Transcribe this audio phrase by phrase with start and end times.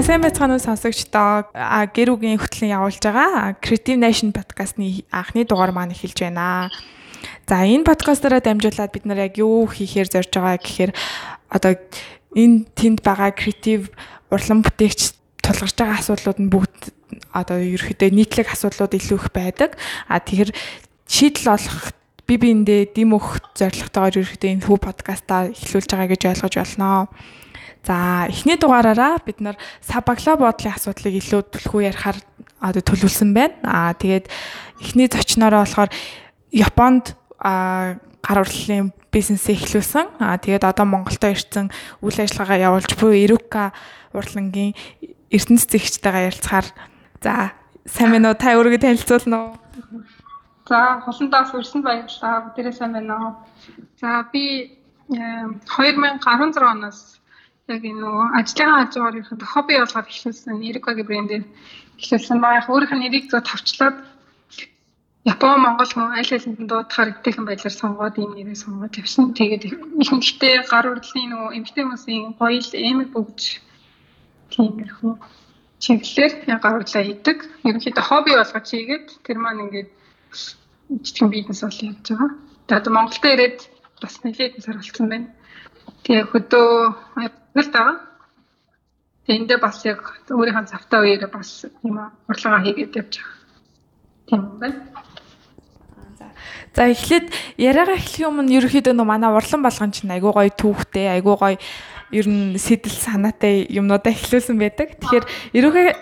[0.00, 1.52] За сайн байцгаана уу сонсогчдоо.
[1.52, 6.72] Гэр үгийн хөтлөн явуулж байгаа Creative Nation podcast-ны анхны дугаар маань эхэлж байна.
[7.44, 10.96] За энэ подкастаараа дамжуулаад бид нар яг юу хийхээр зорж байгаа гэхээр
[11.52, 11.76] одоо
[12.32, 13.92] энэ тэнд байгаа креатив
[14.32, 15.12] урлан бүтээгч
[15.44, 16.80] тулгарч байгаа асуудлууд нь бүгд
[17.36, 19.76] одоо ерөөхдөө нийтлэг асуудлууд илүү их байдаг.
[20.08, 20.56] А тэгэхээр
[21.12, 21.92] шийдэл олох
[22.24, 27.12] би биэндээ дэм өгөх зорилготойгоор ерөөхдөө энэ хүү подкастаа эхлүүлж байгаа гэж ойлгож байна.
[27.86, 32.18] За эхний дугаараараа бид нар сабагло бодлын асуудлыг илүү түлхүү ярихаар
[32.60, 33.56] төлөвлөсөн байна.
[33.64, 34.28] Аа тэгээд
[34.84, 35.90] эхний зочноороо болохоор
[36.52, 40.20] Японд а гар урлалын бизнесээ эхлүүлсэн.
[40.20, 41.72] Аа тэгээд одоо Монголдо ирсэн
[42.04, 43.72] үйл ажиллагаагаа явуулж буй Ирука
[44.12, 44.76] урлагийн
[45.32, 46.68] эрдэнэс зэгчтэйгээ ярилцахаар
[47.24, 47.56] за
[47.88, 48.36] сайн байна уу?
[48.36, 49.52] Та өөрийгөө танилцуулна уу?
[50.68, 52.52] За холондоос ирсэн баярлалаа.
[52.52, 53.32] Бүгдээрээ сайн байна уу?
[53.96, 54.76] За би
[55.08, 57.19] 2016 оноос
[57.70, 61.44] яг нөгөө ажлын хажуугаар ихэд хобби болгоод эхлүүлсэн Erika-гийн брэндээр
[62.00, 62.58] эхлүүлсэн баа.
[62.60, 63.96] Яг өөрийнх нь нэрийг зөв тавчлаад
[65.24, 69.36] Япон Монгол хүн аль алинд дуудахаар өвтэйхэн байдлаар сонгоод ийм нэрээ сонгоод явсан.
[69.36, 69.62] Тэгээд
[70.00, 73.42] ихэнхдээ гар урдлын нөгөө эмгтэй хүмүүсийн гоёл эмэг бүгж
[74.52, 75.12] тиймэрхүү
[75.84, 77.38] чиглэлээр гар урдлаа хийдэг.
[77.68, 79.88] Ерөнхийдөө хобби болгож хийгээд тэр маань ингээд
[81.04, 82.30] жижигхэн бизнес бол явж байгаа.
[82.68, 83.58] Тэгээд Монголд ирээд
[84.00, 85.28] бас нэлээд сар болсон байна.
[86.04, 86.68] Тэгээ хөдөө
[87.50, 87.98] Тэгэл байгаа.
[89.26, 91.98] Тэндээ бас яг өөрийнхөө завтай үеэр бас юм
[92.30, 93.38] урлагаа хийгээд явж байгаа.
[94.30, 94.78] Тийм байна.
[96.70, 97.26] За эхлээд
[97.58, 101.58] яриагаа эхлэх юм нь ерөөхдөө нөө манай урлан болгон чинь айгуу гоё түүхтэй, айгуу гоё
[102.14, 104.94] ер нь сэтэл санаатай юмнуудаа эхлүүлсэн байдаг.
[105.02, 105.26] Тэгэхээр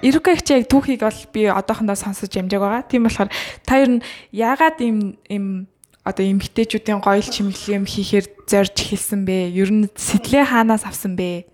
[0.04, 2.84] эрүүгэгч яг түүхийг бол би одоохондоо сонсож ямжааг байгаа.
[2.84, 3.32] Тийм болохоор
[3.64, 4.04] та ер нь
[4.36, 5.68] яагаад ийм ийм
[6.08, 9.52] одоо эмгтээчүүдийн гоёл чимэглэм хийхээр зорж эхэлсэн бэ?
[9.52, 11.44] Ер нь сэтлээ хаанаас авсан бэ?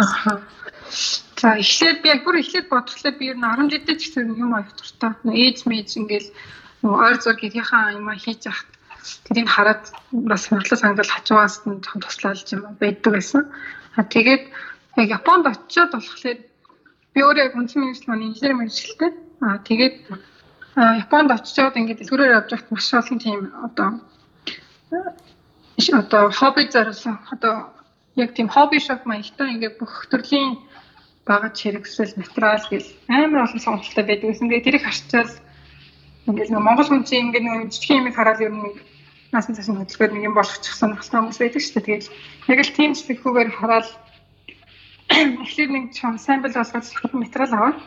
[0.00, 0.40] Аа.
[1.36, 4.56] За эхлээд би яг бүр эхлээд бодглоо би ер нь 10 жилдээ ч гэсэн юм
[4.56, 5.12] аяг дуртай.
[5.28, 6.28] Ээж мэж ингээл
[6.80, 8.70] ойр зур гэрийнхаа юм хийж яхад
[9.28, 13.42] тэрийг хараад бас хурлаа сангал хажуугаас нь том туслалж юм байдаг байсан.
[13.96, 14.44] А тэгээд
[14.96, 16.40] яг Японд очиод болохоор
[17.12, 19.12] би өөрөө яг үндсэн мэрэгжил маань инженер мэрэгчлээ.
[19.44, 19.94] А тэгээд
[20.76, 23.88] Японд очиод ингээд дэлгүүрээр явж байхад маш олон тийм одоо
[26.00, 27.72] одоо хобби зориулсан одоо
[28.16, 30.60] яг тийм хобби шоп маягтай ингээд бүх төрлийн
[31.24, 34.48] багаж хэрэгсэл материал гэл амар олон сонголттой байдаг гэсэн.
[34.52, 35.32] Тэгээд тэрийг харчаал
[36.28, 38.76] ингээд нэг Монгол хүн чинь ингээд нэг жижиг юм хараад ер нь
[39.32, 41.86] наасан цаасан хөдөлгөөд нэг юм болгочих сонирхолтой хүмүүс байдаг шүү дээ.
[41.86, 42.06] Тэгээд
[42.52, 43.88] яг л тийм сэтгэхүүгээр хараад
[45.44, 47.78] эхлээд нэг чам сампл болгоод материал аваад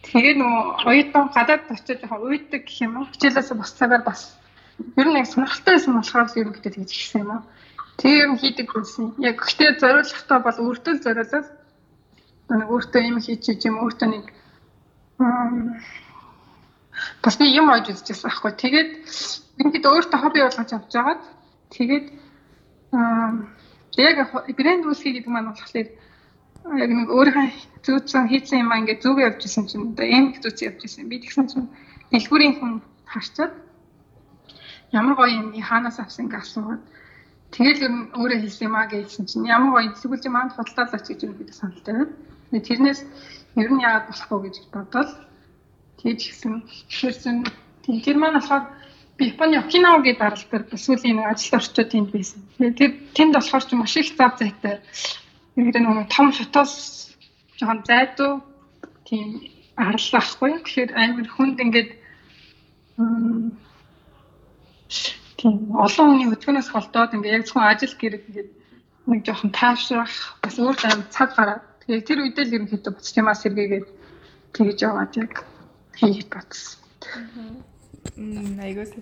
[0.00, 3.10] Тэгээд нөгөө оюутан гадаад очиж яг уйддаг гэх юм уу?
[3.12, 4.40] Хичээлээс бос цагаар бас
[4.96, 7.42] ер нь яг сонирхолтой байсан болохоор л ерөнхийдөө тэгж хэлсэн юм аа.
[8.00, 9.12] Тэгээ ер нь хийдэг байсан.
[9.20, 11.46] Яг гэхдээ зориулахтаа бол өөртөө зориулаад
[12.48, 14.24] нэг өөртөө юм хийчих юм өөртөө нэг
[17.22, 18.52] бас би юм ойж үзчихсэн байхгүй.
[18.56, 18.90] Тэгээд
[19.60, 21.22] ингээд өөртөө хобби болгож авч жагаад
[21.76, 22.06] тэгээд
[24.00, 25.88] яг брэнд үүсгэх гэдэг маань болохоор
[26.64, 27.48] яг нэг өөрийнхөө
[27.84, 31.08] зүүцэн хийсэн юм аа ингээд зүг явж исэн чинь одоо эм их зүүц явж исэн.
[31.08, 31.68] Би тэгсэн чинь
[32.12, 32.72] дэлгүүрийн хүн
[33.08, 33.52] харчаад
[34.92, 36.80] ямар гоё юм хаанаас авсан гэж асууад
[37.50, 41.20] тэгэл ер нь өөрөө хэлсэн юм аа гэсэн чинь ямар гоё чи манд худалдаалаач гэж
[41.32, 42.60] бид саналтай байна.
[42.68, 43.00] Тэрнээс
[43.56, 45.10] ер нь яагаад болохгүй гэж бодвол
[45.98, 46.54] тэгж гисэн
[46.92, 47.36] хэрсэн
[48.04, 48.64] тэр маань болохоор
[49.18, 52.40] би Японы Окинава гэдэг даралт дээр сүүлийн ажилд орчод тэнд байсан.
[52.58, 54.80] Тэр тэнд болохоор ч маш их зав зайтай
[55.56, 56.74] Ингээд нэг том шатоос
[57.58, 58.32] жоохон зайдуу
[59.06, 59.42] тийм
[59.76, 60.52] арлаа ахгүй.
[60.62, 61.90] Тэгэхээр амар хүнд ингээд
[65.40, 68.50] тийм олон хүний өдгөнөөс холдоод ингээд яг зөвхөн ажил гэрэг ингээд
[69.10, 73.40] нэг жоохон таашрах бас өөр амар цаг гараад тэгээд тэр үедээ л ерөнхийдөө буцч юмас
[73.42, 73.86] сэргээгээд
[74.54, 75.32] тэгэж яваад яг
[75.96, 76.78] хийх бодсон.
[78.20, 78.92] Айгуус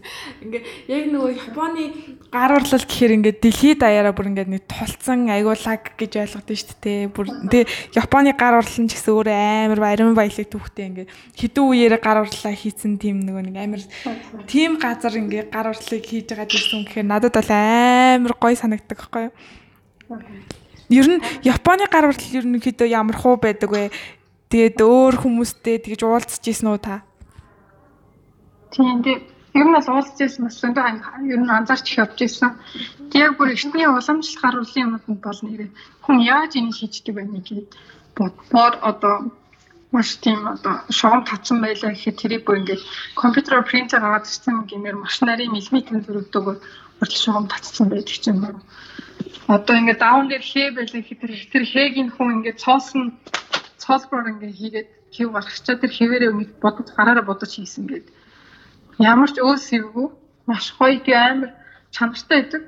[0.43, 1.91] ингээ яг нөгөө Японы
[2.31, 6.77] гар урлал гэхээр ингээ дэлхийд даяараа бүр ингээ нэг тулцсан айгуулаг гэж ойлгоод нь шүү
[6.83, 7.00] дээ.
[7.11, 11.67] Бүр тэгээ Японы гар урлал нь ч гэсэн өөрөө амар ариун баялаг түүхтэй ингээ хэдэн
[11.67, 13.83] үеэр гар урлалаа хийсэн тийм нөгөө нэг амар
[14.50, 19.31] тийм газар ингээ гар урлалыг хийж байгаа гэсэн гэхээр надад бол амар гой санагддаг байхгүй
[19.31, 19.35] юу?
[20.91, 23.91] Ер нь Японы гар урлал ер нь хэд ямар хуу байдаг вэ?
[24.49, 27.07] Тэгээд өөр хүмүүстэй тэгж уулзж ийсэн үү та?
[28.73, 29.20] Тийм тийм.
[29.59, 30.85] Ер нь бол уулзж ирсэн бас зөндөө
[31.35, 32.19] ер нь анзаарч явж.
[33.11, 35.70] Тэг яг бүр эртний уламжлалт харуулсан юмуд бол нэрээ
[36.05, 37.49] хүн яаж энийг хийждэг вэ гэж
[38.17, 39.15] бодмоор одоо
[39.93, 42.82] маш тийм одоо шугам татсан байлаа гэхэд тэрийг бүр ингээд
[43.23, 46.59] компьютер принтер аваад ирсэн гэмээр маш нарын миллиметрийн зөрөгдөөгөөр
[46.99, 48.61] хүртэл шугам татсан байдаг ч юм уу.
[49.56, 51.21] Одоо ингээд даун дээр хээ байлаа гэхэд
[51.53, 53.17] тэр хэгийн хүн ингээд цоосон
[53.81, 58.12] солбоор ингээ хийгээд хэв гаргачаа тэр хэвээрээ өмнө бодож гараараа бодож хийсэн гэдэг.
[58.99, 60.09] Ямар ч өөс хэвгүй
[60.47, 61.55] маш гоё тий амар
[61.95, 62.62] чанартай байдаг.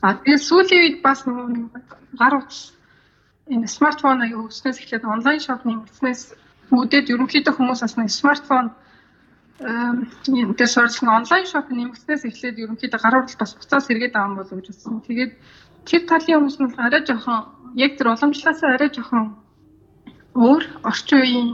[0.00, 1.46] А тэгээд сүүлийн үед бас нөгөө
[2.20, 2.74] гар утас
[3.50, 6.20] энэ смартфон аяа өснөөс эхлээд онлайн шопинг өснөөс
[6.70, 8.66] үүдээд ерөнхийдөө хүмүүс бас нэг смартфон
[9.60, 14.56] эм тэр сорилсан онлайн шопинг нэмэгснээс эхлээд ерөнхийдөө гар утас бас буцаас сэргээд аван болов
[14.58, 15.02] гэж бодсон.
[15.06, 15.32] Тэгээд
[15.88, 17.40] тэр талын хүмүүс нь арай жоохон
[17.76, 19.24] яг тэр уламжлалаасаа арай жоохон
[20.34, 21.50] өөр орчин үеийн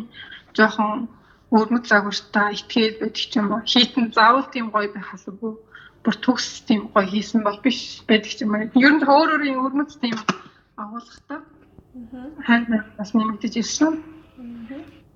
[0.57, 1.09] жоохон
[1.51, 3.63] өрмөд загвартай итгээд байдаг ч юм уу.
[3.67, 5.55] Хийтэн заавал тийм гоё байх албагүй
[6.05, 8.71] бүр төгс тийм гоё хийсэн бол биш байдаг ч юм аа.
[8.87, 10.17] Ер нь өөр өөрийн өрмөц тийм
[10.81, 11.39] агуулгатай.
[12.49, 12.85] Аа.
[12.99, 13.93] бас нэмэгдэж ирсэн.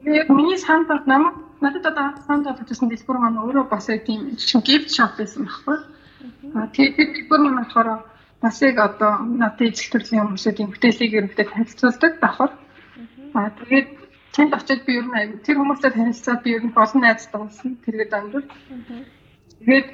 [0.04, 4.04] Яг миний санд бол намайг надад одоо санд бол гэсэн дэлбэр маань өөрөө бас яг
[4.04, 4.36] тийм
[4.68, 5.78] gift shop байсан байхгүй.
[6.54, 8.04] Аа тэгээд дэлбэр маань болохоор
[8.42, 12.52] бас яг одоо надад эзэл төрлийн хүмүүсийн бүтээлийг ерөнхийдөө танилцуулдаг давхар.
[13.32, 13.88] Аа тэгээд
[14.34, 17.78] тэнд очиод би ер нь аяг тэр хүмүүстэй танилцаад би ер нь олон найзтай болсон.
[17.86, 18.46] Тэргээд андуул.
[19.62, 19.88] Тэгээд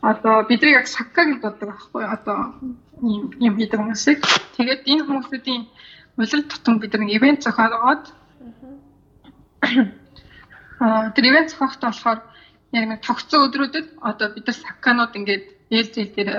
[0.00, 2.54] одоо бидний яг сакка гэж боддог байхгүй одоо
[3.02, 4.20] юм юм хийдэг хүмүүсийг
[4.56, 5.62] тэгээд энэ хүмүүсүүдийн
[6.16, 8.04] улирал тутам бид нэг ивент зохиогоод
[10.80, 12.20] аа тэр ивент зохиохтой болохоор
[12.72, 16.30] яг нэг тогтсон өдрүүдэд одоо бид нар сакканууд ингээд ээлжил дээр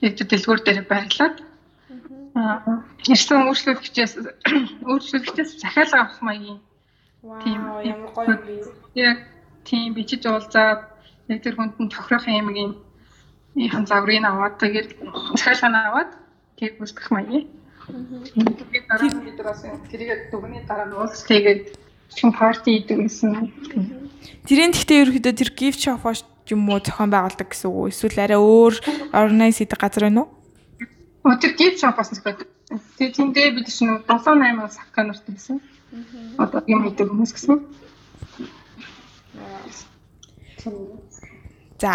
[0.00, 1.36] яг дэлгүүр дээр байрлаад
[2.40, 4.14] аа ирсэн өөрчлөлтчээс
[4.88, 6.60] өөрчлөлтчээс захиалга авах маягийн
[7.42, 9.18] тийм ямар гоё юм бэ яг
[9.64, 10.80] тийм бичиж уулзаад
[11.28, 12.72] яг тэр хүнд нь тохирох аймгийн
[13.56, 14.90] ийн загварыг аваад тэгээд
[15.40, 16.10] цахилгаан аваад
[16.58, 17.46] тэг бүсгэх маяг.
[17.88, 21.62] Тэгээд дараа нь бид бас тэрийг дүгний дараа нь уулз тэгээд
[22.12, 23.32] чин парти хийдэг гэсэн.
[24.48, 26.04] Тэрийн гэхдээ ерөөхдөө тэр gift shop
[26.52, 28.74] юм уу зохион байгуулдаг гэсэн үг эсвэл арай өөр
[29.16, 31.40] organize хийдэг газар байна уу?
[31.40, 32.48] Тэр gift shop бас зохиодог.
[33.00, 35.60] Тэгээд тэндээ бид чинь 7 8 сахка нарт байсан.
[36.38, 37.58] Одоо юм хийдэг хүмүүс гэсэн.
[41.78, 41.92] За.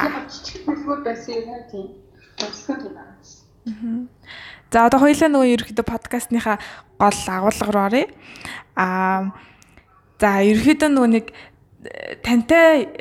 [4.70, 6.58] За одоо хоёлаа нөгөө ерөөхдөө подкастныхаа
[7.02, 8.06] гол агуулга руу оръё.
[8.78, 9.34] Аа
[10.22, 11.26] за ерөөхдөө нөгөө нэг
[12.24, 12.92] тантай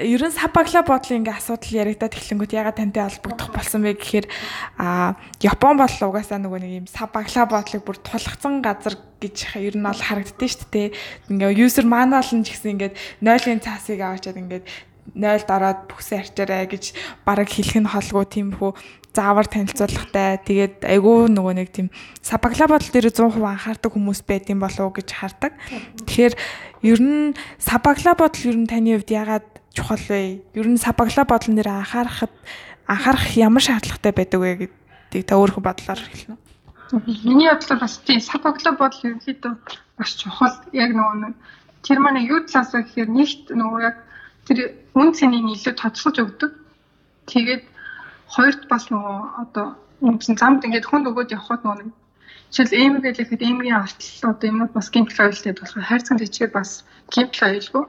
[0.00, 4.26] ерөн сапагла бодлын ингээ асуудал яригадаад эхлэнгүүт ягаад тантай холбогдох болсон бэ гэхээр
[4.80, 5.12] а
[5.44, 10.00] Япон бол угаасаа нөгөө нэг юм сапагла бодлыг бүр тулгцсан газар гэж ер нь бол
[10.00, 10.88] харагддээ шүү дээ.
[11.28, 14.64] Ингээ юусер манаал нь ч гэсэн ингээд нойлын цаасыг аваачаад ингээд
[15.12, 16.96] 0-д ороод бүхсээ арчаарай гэж
[17.28, 18.72] бараг хэлэх нь холгүй тиймэрхүү
[19.16, 20.38] заавар танилцуулгатай.
[20.44, 21.88] Тэгээд айгүй нөгөө нэг тийм
[22.20, 25.52] сапагла бодол дээр 100% анхаардаг хүмүүс байд юм болов уу гэж хардаг.
[26.06, 26.34] Тэгэхээр
[26.82, 30.42] ер нь сапагла бодол ер нь таны хувьд ягаад чухал вэ?
[30.54, 32.32] Ер нь сапагла бодол нэр анхаарахад
[32.86, 36.48] анхаарах ямар шаардлагатай байдаг вэ гэдгийг та өөрийнхөө бодлоор хэлнэ үү?
[37.24, 39.54] Миний бодлоор бас тийм сапагла бодол ерөнхийдөө
[39.98, 40.56] бас чухал.
[40.72, 41.34] Яг нөгөө
[41.84, 43.96] тэр маань юу талаас вэ гэхээр нэгт нөгөө яг
[44.48, 44.58] тэр
[44.96, 46.52] үн цэнийг илүү тодорхойлж өгдөг.
[47.28, 47.64] Тэгээд
[48.32, 49.66] хоёрт бас нөгөө одоо
[50.00, 51.92] үндсэн замд ингээд хүнд өгөөд явхад нөгөө
[52.52, 56.70] жишээл эм гэлэхэд эмгийн артал одоо юмуд бас гимпл аюултай болохоор хайрцаг бичгээд бас
[57.12, 57.84] гимпл аюулгүй.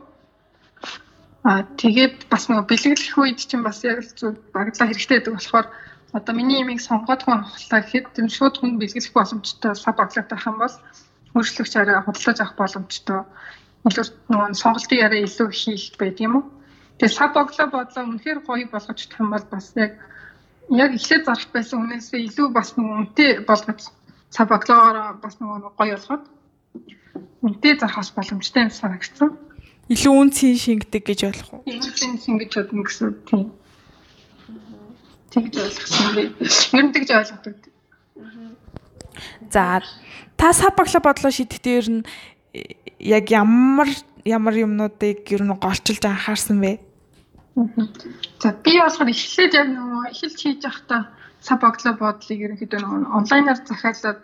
[1.48, 5.68] Аа тэгээд бас нөгөө бэлэглэх үед чинь бас яг л зүг баглаа хэрэгтэй гэдэг болохоор
[6.12, 10.46] одоо миний имийг сонгоод хүн авахлаа гэхэд тэр шууд хүн бэлэглэх боломжтой сав баглаа байх
[10.50, 10.76] юм бол
[11.34, 13.22] хөршлөгч арай худалдаж авах боломжтой
[13.88, 16.46] илүү нөгөө сонголтын яриа илүү хийх байд юм уу.
[17.00, 19.92] Тэгээ сав боглоо бодлоо үнэхээр гоё болгож чадах юм бол бас яг
[20.70, 23.80] яг эхлээд зарах байсан үнээсээ илүү бас нөгөө үнэтэй болгож
[24.30, 26.24] сав боглоогоор бас нөгөө гоё болгоод
[27.42, 29.30] үнэтэй зархаас боломжтой юм санагдсан.
[29.90, 31.62] Илүү үнцийн шингэдэг гэж болох уу?
[31.66, 33.50] Үнцийн шингэж чадна гэсэн тийм.
[35.34, 36.24] Тэгж ойлгосон би.
[36.78, 37.58] Ер нь тэгж ойлгодог.
[39.50, 39.82] За
[40.38, 42.04] та сав боглоо бодлоо шийдэхдээ ер нь
[43.02, 43.90] яг ямар
[44.26, 46.78] ямар юмнуудыг ер нь голчилж анхаарсан бэ?
[48.38, 51.02] За би болохоор эхлээд яг нөгөө эхэлж хийж байхдаа
[51.42, 52.82] сав боглоо бодлыг ерөнхийдөө
[53.18, 54.20] онлайнаар захиалаад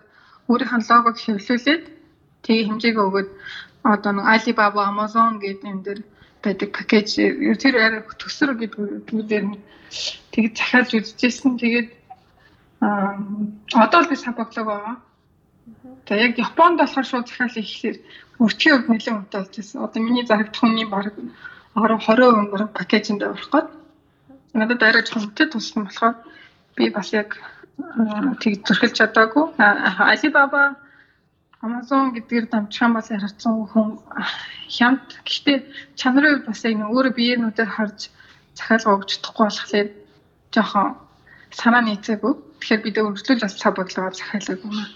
[0.52, 1.84] өөрийнхөө логог хэвлүүлээд
[2.44, 3.30] тэгээ хэмжээг өгөөд
[3.86, 6.00] одоо нэг Alibaba, Amazon гэдэг юм дээр
[6.44, 7.08] байдаг пакэж
[7.62, 9.46] тэр арай төсөр гэдэг үгээр
[10.34, 11.58] тэгж захиалж үзчихсэн.
[11.62, 11.90] Тэгээд
[12.82, 13.18] аа
[13.74, 14.96] одоо л би сав боглог байгаа.
[16.08, 17.98] За яг Японд болохоор шууд захиалал ихлээр
[18.44, 19.84] өртгийн хувьд нэлээд үнэтэй болж байсан.
[19.86, 21.14] Одоо миний зарагдах хүний баг
[21.74, 23.68] 10 20% бараг пакэжинд орох гээд
[24.54, 26.16] надад арай жоохон үнэтэй туссан болохоор
[26.75, 27.38] би бас яг
[28.41, 29.46] тэг зөрхилж чадаагүй.
[29.60, 30.75] Alibaba
[31.65, 33.89] Amazon гэдгээр дамжхан бас харагдсан хүн
[34.70, 35.08] хямд.
[35.25, 35.58] Гэхдээ
[36.00, 38.00] чанарын хувьд бас яг өөрөө биеэнүүдээр харж
[38.58, 39.89] захиалга өгч чадахгүй болохоор
[40.53, 40.88] жоохон
[41.60, 42.34] санаа нийцээгүй.
[42.60, 44.88] Тэгэхээр бид өргөжлөл бас цаг бодлогоо захиалаагүй юм.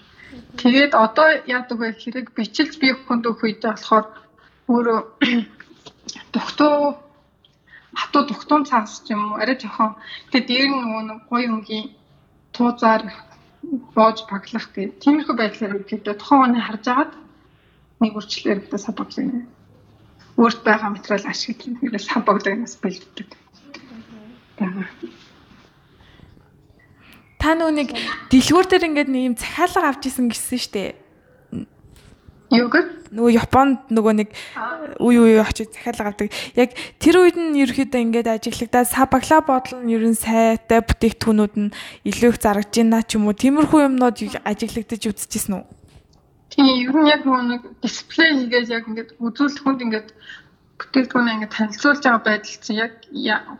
[0.60, 4.06] Тэгээд одоо яадаг вэ хэрэг бичилж би хүнд өгөх үед болохоор
[4.70, 5.00] өөрөө
[6.34, 6.76] дугтуу
[7.94, 9.96] хатуу дугтуун цаас ч юм уу арай жоохон
[10.30, 11.86] тэгээд дээр нь нөгөө нэг гоё өнгийн
[12.54, 13.02] туузаар
[13.94, 17.12] боож баглах гэх тиймэрхүү байдлаар үгээр тухайн оны харж агаад
[18.00, 19.46] нэг үрчлэлээр гэдэг сабагдаг юм.
[20.40, 23.28] Өөрт байгаа материал ашиглах хэрэгс сабагдагнаас бэлддэг.
[27.40, 27.92] Та нүг
[28.32, 30.99] дэлгүүр дээр ингээд нэг юм захиалга авч исэн гэсэн штэ.
[32.50, 32.86] Юу гэх?
[33.14, 34.28] Нөгөө Японд нөгөө нэг
[34.98, 36.34] үе үе очиж захиалга авдаг.
[36.58, 41.74] Яг тэр үед нь ерөөхдөө ингээд ажиглагдаад сабагла бодол нь ерөн сайтай бүтээгдэхүүнүүд нь
[42.10, 43.38] илүү их зарагдж байна ч юм уу.
[43.38, 45.64] Тиймэрхүү юмнууд ажиглагдаж үзчихсэн үү?
[46.50, 50.08] Тийм, ер нь яг нөгөө нэг дисплей хийгээд яг ингээд үзүүлэлт хүнд ингээд
[50.82, 52.92] бүтээгдэхүүнээ ингээд танилцуулж байгаа байдал чинь яг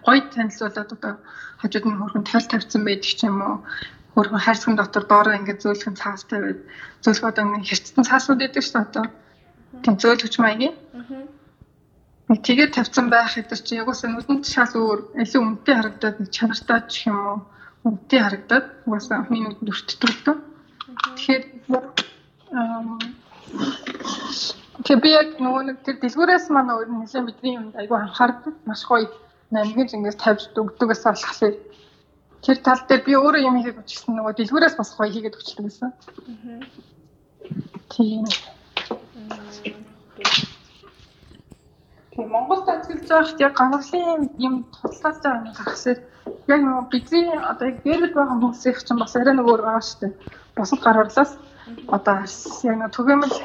[0.03, 1.15] гоё танилцуулаад одоо
[1.63, 3.57] хажууд нь хөрхөн тойл тавьсан байдаг ч юм уу
[4.15, 6.61] хөрхөн хайрцагын дотор доороо ингээд зөөлхөн цаас тавиад
[7.05, 9.07] зөөлх одоо нэг хэрцэн цаасууд байдаг шүү дээ одоо
[9.83, 10.75] тийм зөөлгч маягийн
[12.31, 16.81] нэг тэгээд тавьсан байх хэвээр чи яг үсэн нүдэнд шал өөр илүү үнэтэй харагдаад чанартай
[16.93, 17.39] ч юм уу
[17.87, 20.39] үнэтэй харагдаад угаасаа миний нүдэнд өртдөг.
[21.17, 21.45] Тэгэхээр
[24.85, 28.55] Тэгээ би яг нөгөө нэг тэр дэлгүүрээс маань өөр нэлээд бидний юмд айгүй анхаардаг.
[28.69, 29.09] Маш гоё
[29.51, 31.53] намгиж ингэж тавьж өгдөгөөс болохгүй.
[32.51, 35.91] Тэр тал дээр би өөрөө юм хийгээд өчсөн нөгөө дэлгүүрээс бас гоё хийгээд өчтдөг гэсэн.
[37.95, 38.27] Тийм.
[42.11, 45.99] Тийм Монгол татгалж байхад яг ганцлын юм туслаж байгаа юм гарахсаар
[46.51, 50.13] яг нөгөө бидний одоо яг дээд байгаа хүмүүсийн чинь бас арай нөгөө байгаа шүү дээ.
[50.59, 51.33] Бусад гар орлоос
[51.87, 52.17] одоо
[52.67, 53.37] яг нөгөө түгээмэл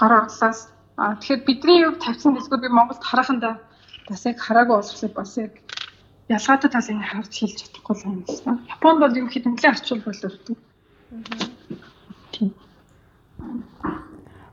[0.00, 0.58] гар орлоос
[0.96, 3.60] а тэгэхээр бидний юу тавьсан дэлгүүр би Монголд харахандаа
[4.08, 5.52] бас яг хараагүй болохыг бас яг
[6.28, 8.60] ялгаатай талыг харж хэлж чадахгүй юм байна.
[8.68, 10.56] Японд бол юм хэд нэлээд арчул боловч.
[12.32, 12.54] Тийм.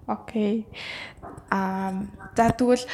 [0.08, 0.68] Окей.
[1.50, 2.86] Аа за тэгвэл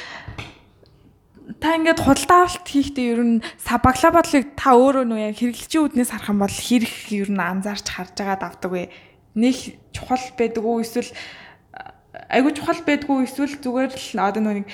[1.57, 6.11] та ингээд худалдаа авалт хийхдээ ер нь сабагла бодлыг та өөрөө нөө яг хэрэглэгчийн үднээс
[6.13, 8.93] харах юм бол хэрэг ер нь анзаарч харж агаад авдаг вэ?
[9.33, 9.55] Нэг
[9.89, 11.09] чухал байдаг уу эсвэл
[12.29, 14.67] айгүй чухал байдгүй эсвэл зүгээр л одоо нэг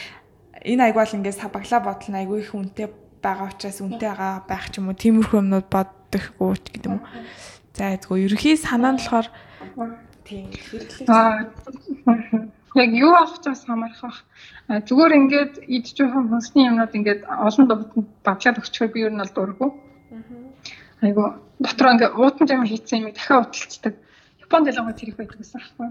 [0.66, 2.88] энэ айгуул ингээд сабагла бодол нь айгүй их үнэтэй
[3.24, 7.08] байгаа учраас үнэтэй байгаа байх ч юм уу тиймэрхүү юмнууд боддоггүй ч гэдэг юм уу.
[7.74, 9.28] За эзгүй ерөхий санаа нь болохоор
[10.28, 11.08] тийм хэрэглээ.
[12.74, 14.20] Яг юу авах ч бас хамаарах.
[14.68, 17.66] Зүгээр ингээд идж жоохон хүнсний юмнууд ингээд олон
[18.26, 19.72] бадлаад өгчихөө би ер нь бол дурггүй.
[21.06, 21.24] Айгу
[21.64, 23.94] дотроо ингээд уутан юм хийцэн юм дахиад уталцдаг.
[24.42, 25.90] Японд байгаа тэр их байдаг гэсэн аахгүй.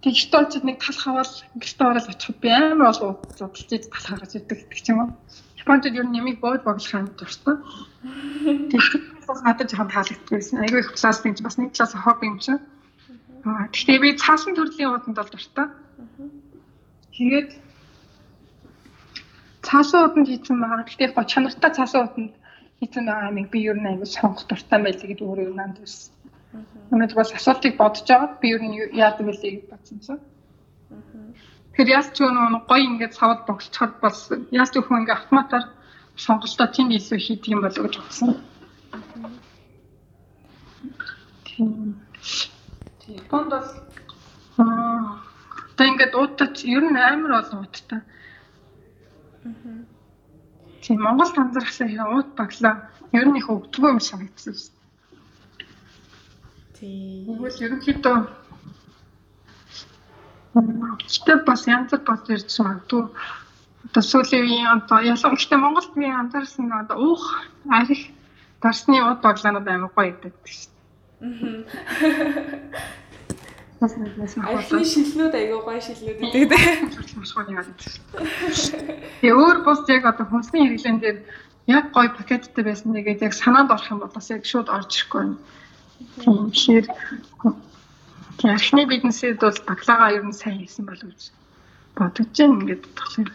[0.00, 4.58] Тэгж тоолцод нэг тал хаваал гэртээ ороод очиход би амар бол зодтолж тал харж идэг
[4.72, 5.10] гэх юм уу.
[5.60, 7.56] Японд ер нь ямиг бод боглох юм дуртай.
[8.70, 9.02] Тэгэхээр
[9.44, 10.60] надад жоохон таалагдчихсэн.
[10.64, 12.60] Айгүй их пластик бас нэг талаас хобби юм чинь.
[13.44, 15.66] Аа гэхдээ би цаасан төрлийн ууданд бол дуртай.
[17.14, 17.50] Тэгээд
[19.68, 20.84] цаасан ууданд хийсэн байгаа.
[20.88, 22.32] Гэхдээ яг чанартай цаасан ууданд
[22.80, 26.12] хийсэн байгаа амиг би ер нь айгүй сонгох дуртай байлиг гэдэг өөрөө нанд байсан.
[26.92, 28.40] Өнөөдөр бас асуултыг бодож байгаа.
[28.40, 30.22] Би ер нь яадаг вэ гэж бодсон чинь.
[31.72, 34.18] Тэгэхээр яалч нөгөө гоё ингээд савд богцоход бас
[34.50, 35.64] яалч өхөн ингээд автоматар
[36.16, 38.30] сонголтоо тийм илүү хийдэг юм болов гэж бодсон.
[41.46, 41.96] Тийм.
[43.08, 43.68] Японд бол
[44.58, 45.30] аа
[45.80, 48.00] одоо ингээд уудтач ер нь амар олон уудтай.
[50.82, 52.74] Тийм Монголд анзаархсан хэрэг ууд баглаа
[53.16, 54.76] ер нь их өгдөггүй юм шүү дээ.
[56.76, 57.24] Тийм.
[57.24, 58.16] Тэгвэл ерөнхийдөө
[60.54, 63.04] Гэтэ бас янз бүр бод ирж магадгүй
[63.86, 67.24] одоо сүүлийн үеийн одоо ялангуяа Монголд би анзаарсан одоо уух
[67.70, 68.02] арих
[68.62, 71.54] дарсны уд баглаанууд амар гоё идэв шүү дээ.
[73.80, 74.58] Мах.
[74.60, 76.76] Архины шилнүүд аягүй гоё шилнүүд идэв дээ.
[79.22, 81.18] Тэгээ өөр бус яг одоо хүнсний хэрэглэн дээр
[81.70, 85.38] яг гоё пакеттэй байсан нэгээд яг санаанд орох юм бол бас яг шууд орж ирэхгүй
[86.20, 86.86] Тэгэхээр
[88.44, 91.22] архины бизнесэд бол баглаагаа ер нь сайн хийсэн болов гэж
[91.96, 92.54] бодож байна.
[92.60, 93.30] Ингээд болохоор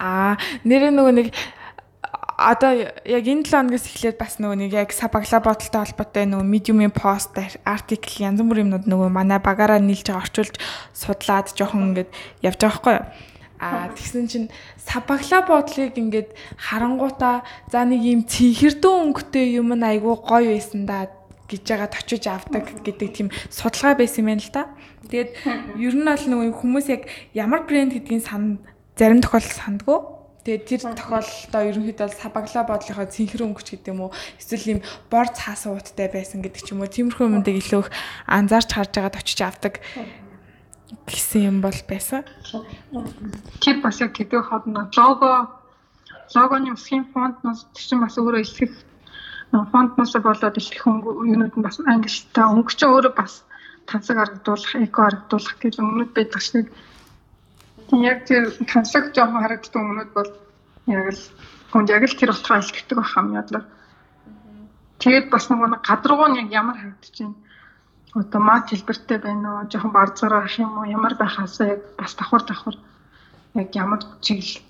[0.00, 1.28] Аа нэр нөгөө нэг
[2.40, 2.72] одоо
[3.04, 7.36] яг энэ 7 хоногоос эхлээд бас нөгөө нэг яг сабагла бодолтой холбоотой нөгөө медиумын пост
[7.68, 10.56] артикл янз бүрийн юмнууд нөгөө манай багаараа нийлж орчуулж
[10.96, 13.06] судлаад жоохон ингээд явж байгаа байхгүй юу?
[13.60, 14.48] А тэгсэн чинь
[14.80, 21.12] сабагла бодлыг ингээд харангуудаа за нэг юм цэнхэрдэн өнгөтэй юм нь айгүй гоё байсан да
[21.50, 24.62] гэж яагаад очиж авдаг гэдэг тийм судалгаа байсан юм байна л да.
[25.10, 25.30] Тэгээд
[25.82, 27.02] ер нь бол нөгөө хүмүүс яг
[27.34, 28.62] ямар брэнд гэдгийг сан
[28.94, 29.98] зарим тохиолдолд сандгүй.
[30.46, 34.80] Тэгээд тэр тохиолдолдоо ерөнхийдөө сабаглаа бодлохоо цэнхэр өнгөч гэдэг юм уу эсвэл ийм
[35.12, 37.92] бор цаасан ууттай байсан гэдэг ч юм уу тиймэрхүү юмдыг илүү их
[38.24, 39.74] анзаарч харж байгаад очиж авдаг
[41.04, 42.24] гэсэн юм бол байсан.
[43.60, 45.60] Тэр бас яг гэдэг хадна лого
[46.34, 48.72] логоны схем фонтноос чинь бас өөрөө ихэх
[49.52, 53.42] фонтноос болоод ихэх юмнууд нь бас ангилтай өнгөч өөрөө бас
[53.86, 56.68] тансаг харагдуулах, эко харагдуулах гэх юмнууд байдаг шнийг
[57.98, 60.30] яг тэр тансаг жоохон харагддаг өмнөд бол
[60.86, 61.22] яг л
[61.74, 63.64] хүнд яг л тэр утгаа илтгэдэг байх юм ядлаа.
[65.02, 67.34] Тэгээд бас нөгөө гадруу нь ямар байна.
[68.14, 72.42] Одоо мат хэлбэртэй байна уу, жоохон барзгараа ах юм уу, ямар байхаасаа яг бас давхар
[72.46, 72.76] давхар
[73.54, 74.62] яг ямар чиглэл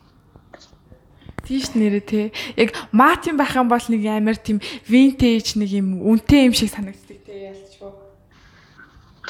[1.44, 2.32] Тийш нэрээ те.
[2.56, 6.70] Яг мат юм байх юм бол нэг амар тийм винтэж нэг юм үнэтэй юм шиг
[6.70, 7.92] санагддаг те ялчгүй.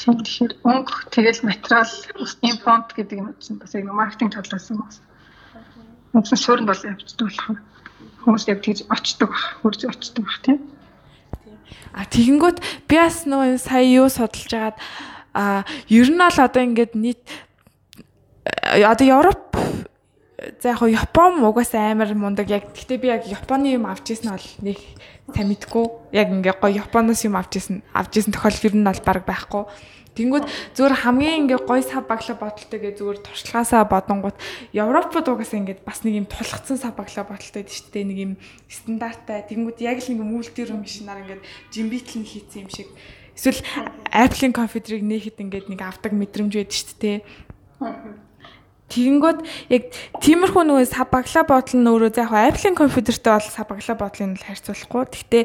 [0.00, 4.98] Тэгэхээр өнгө тэгэл материал устын фонт гэдэг юм чинь бас яг маркетинг талаас нь бас.
[6.16, 7.58] Үгүй суурь бол явцдаг болох.
[8.24, 9.30] Хүмүүс яг тэгж очдог
[9.62, 10.58] хурж очдог баг тийм.
[11.94, 14.76] А тэгэнгүүт би бас нөө сая юу судалж агаад
[15.34, 17.22] а ер нь бол одоо ингээд нийт
[18.46, 19.54] одоо Европ
[20.62, 22.48] за яг Япон угаасаа амар мундаг.
[22.48, 24.78] Яг гэхдээ би яг Японы юм авч ирсэн бол нэг
[25.34, 25.84] сайн мэдгүй
[26.16, 29.64] яг ингээ гоё Японоос юм авч ирсэн авч ирсэн тохиолдол нь бол баг байхгүй.
[30.16, 30.44] Тэнгүүд
[30.74, 34.36] зүгээр хамгийн ингээ гой сав баглаа бодолтойгээ зүгээр туршлагаасаа бодонгууд
[34.74, 38.08] Европод угаасаа ингээд бас нэг юм тулгцсан сав баглаа бодолтой дээ шүү дээ.
[38.10, 38.32] Нэг юм
[38.66, 39.46] стандарттай.
[39.46, 42.88] Тэнгүүд яг л нэг мүүлтэр машинаар ингээд жимбитлэн хийцэн юм шиг.
[43.38, 43.62] Эсвэл
[44.10, 47.18] Apple-ийн компьютерыг нээхэд ингээд нэг авдаг мэдрэмж байдаг шүү дээ.
[48.90, 49.82] Тэгэнгүүт яг
[50.18, 55.06] тиймэрхүү нөгөө сабаглаа бодол нь өөрөө яг Apple-ийн компьютертэй бол сабаглаа бодлыг нь харьцуулахгүй.
[55.14, 55.44] Гэхдээ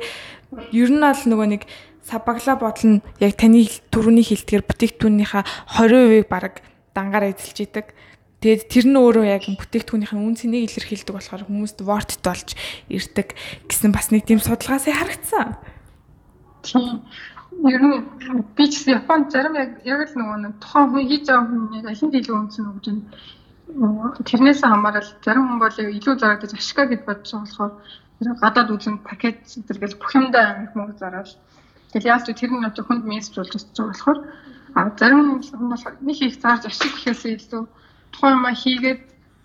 [0.74, 1.64] ер нь бол нөгөө нэг
[2.02, 5.44] сабаглаа бодол нь яг таны түрүүний хэлдгээр бүтээгдэхүүнийхээ
[5.78, 6.66] 20%-ийг бараг
[6.98, 7.94] дангаар эзэлж идэг.
[8.42, 12.54] Тэгээд тэр нь өөрөө яг бүтээгдэхүүнийхээ үн цэнийг илэрхийлдэг болохоор хүмүүст ворт болж
[12.94, 13.34] ирдэг
[13.70, 15.50] гэсэн бас нэг тийм судалгаасаа харагдсан.
[17.64, 18.04] Ер нь
[18.56, 21.86] би ч Японд зарим яг яг л нөгөө нэг тухайн хүн хийж байгаа хүн яг
[21.88, 23.04] алин илүү үнсэн өгч байна
[24.28, 27.70] тэрнээс хамаарал зарим хүн бол илүү зарагдаж ашигла гэж бодож байгаа
[28.22, 31.30] болохоор гадаад үзэн пакет зэрэгэл бүх юмдаа амих мөнгө зараад
[31.92, 34.20] тэгэл яаж тэр нь одоо хүнд мессеж болж өсөж байгаа болохоор
[34.76, 37.64] а зарим хүн бол нэг их зарж ашиг гэхээсээ илүү
[38.14, 39.02] тухайн юм хийгээд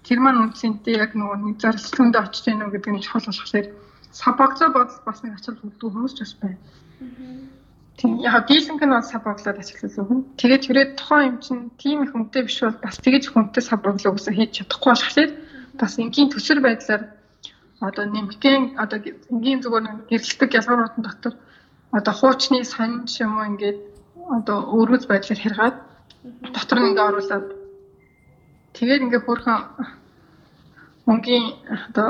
[0.07, 3.67] тэр маань үнцэнтэй яг нөгөө нэг зарлалтөндөө очиж гэнэ гэдэг нь чухал болохоор
[4.21, 6.59] сабагцаа бодол бас нэг ачаал өгдөг хүмүүс ч бас байна.
[8.01, 10.21] Тийм яг дийлэнх нь бол сав боглоод ажилласан хүн.
[10.41, 14.17] Тэгээд түрээд тухайн юм чинь тийм их хүнтэй биш бол бас тэгэж хүнтэй сав боглоо
[14.17, 15.31] гэсэн хийж чадахгүй болохоор
[15.77, 17.03] бас энгийн төсвөр байдлаар
[17.85, 21.35] одоо нэмгэн одоо энгийн зүгээр гэрэлтэг ялгууруудын дотор
[21.93, 23.79] одоо хуучны сонж юм уу ингээд
[24.37, 25.77] одоо өргөз байдлаар хэргаад
[26.57, 27.47] дотор нь ингээ оруулаад
[28.77, 29.61] тэгээд ингээ хөрхөн
[31.05, 31.47] өнгийн
[31.85, 32.09] одоо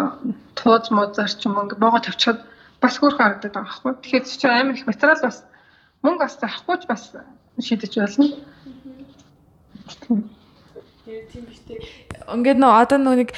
[0.55, 2.38] тууз музар ч юм уу ингээ богоо тавьчихад
[2.83, 3.92] бас хөрхөн харагдаад байгаа байхгүй.
[4.03, 5.37] Тэгэхээр чи амар их материал бас
[6.04, 7.02] мөнгө бас авахгүйч бас
[7.60, 8.26] шийдэж болно.
[11.10, 11.78] Тийм биш тий.
[12.30, 13.30] Ингээд нөө одоо нөө нэг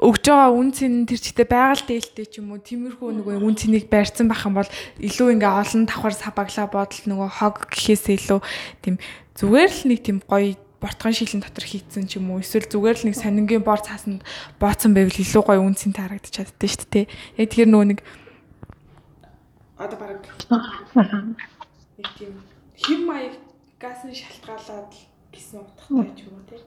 [0.00, 3.92] өгж байгаа үн цэн тэр чигтээ байгаль дээлтэй ч юм уу тиймэрхүү нөгөө үн цэнийг
[3.92, 8.40] барьсан байх юм бол илүү ингээ олон давхар сабаглаа бодол нөгөө хог гэхээсээ илүү
[8.80, 8.96] тийм
[9.36, 13.06] зүгээр л нэг тийм гоё бортгон шилэн дотор хийцэн ч юм уу эсвэл зүгээр л
[13.12, 14.24] нэг сонингийн бор цаасанд
[14.56, 17.06] бооцсон байвал илүү гоё үн цэнтэй харагдаж чаддсан шүү дээ.
[17.36, 18.00] Яг тэр нөгөө нэг
[19.76, 20.24] одоо баг
[22.00, 22.32] нэг тийм
[22.80, 24.92] хэм маягаас нь шалтгаалаад
[25.32, 26.62] гэсэн утгатай ч юм уу тий.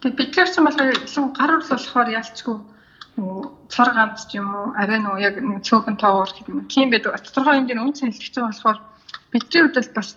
[0.00, 2.56] Тэгээ бид нар ч юм бол илүү гар ус болохоор ялчгүй
[3.72, 6.68] цор ганц ч юм уу арай нөгөө яг нэг цөөхөн тоогоор гэх юм.
[6.68, 7.16] Тийм байдаг.
[7.24, 8.78] Тодорхой хэмжээний үн цэн хэлтгэж байгаа болохоор
[9.32, 10.10] бидний хувьд бас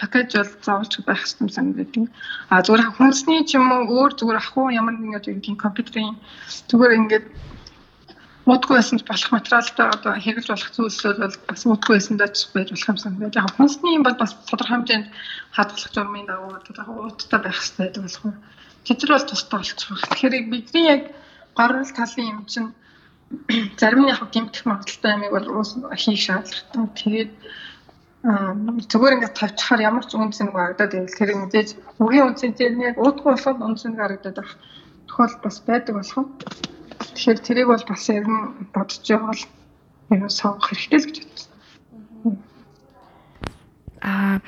[0.00, 2.06] пакэж бол заавалч байх хэрэгтэй санагддаг.
[2.52, 6.16] А зүгээр хүнсний ч юм уу өөр зүгээр ах уу ямар нэгэн юм компьютерийн
[6.70, 7.26] зүгээр ингээд
[8.45, 12.89] муудгүй байсан болох материалтай одоо хэрэгж болох зүйлсүүд бол бас муудгүй байсан даач байж болох
[12.91, 13.35] юм санагдав.
[13.37, 15.07] Яг хүнсний юм бол бас тодорхой хэмжээнд
[15.55, 18.37] хадгалах журмын дагуу одоо ууттай байх хэрэгтэй байдаг болох юм.
[18.85, 20.03] Тэд нар бол тустай болчих واخ.
[20.09, 21.01] Тэгэхээр бидний яг
[21.55, 22.69] гарал талын юм чинь
[23.77, 26.85] зарим нь яг гэмтэх магадaltaй амиг бол уус хийх шаардлагатай.
[26.97, 27.31] Тэгээд
[28.89, 31.69] зүгээр ингээд тавьчихаар ямар ч үнцэн гарагдаад байвал тэр мэдээж
[32.03, 34.53] үгийн үнцэнтэй нэг уудгүй болоход үнцэн гарагдаад байх
[35.16, 36.28] тохиол бас байдаг болох юм.
[37.00, 39.44] Тэгэхээр тэрийг бол бас ер нь бодож байгаа бол
[40.12, 41.52] ер нь сонгох хэрэгтэй л гэж бодсон.
[44.04, 44.40] Аа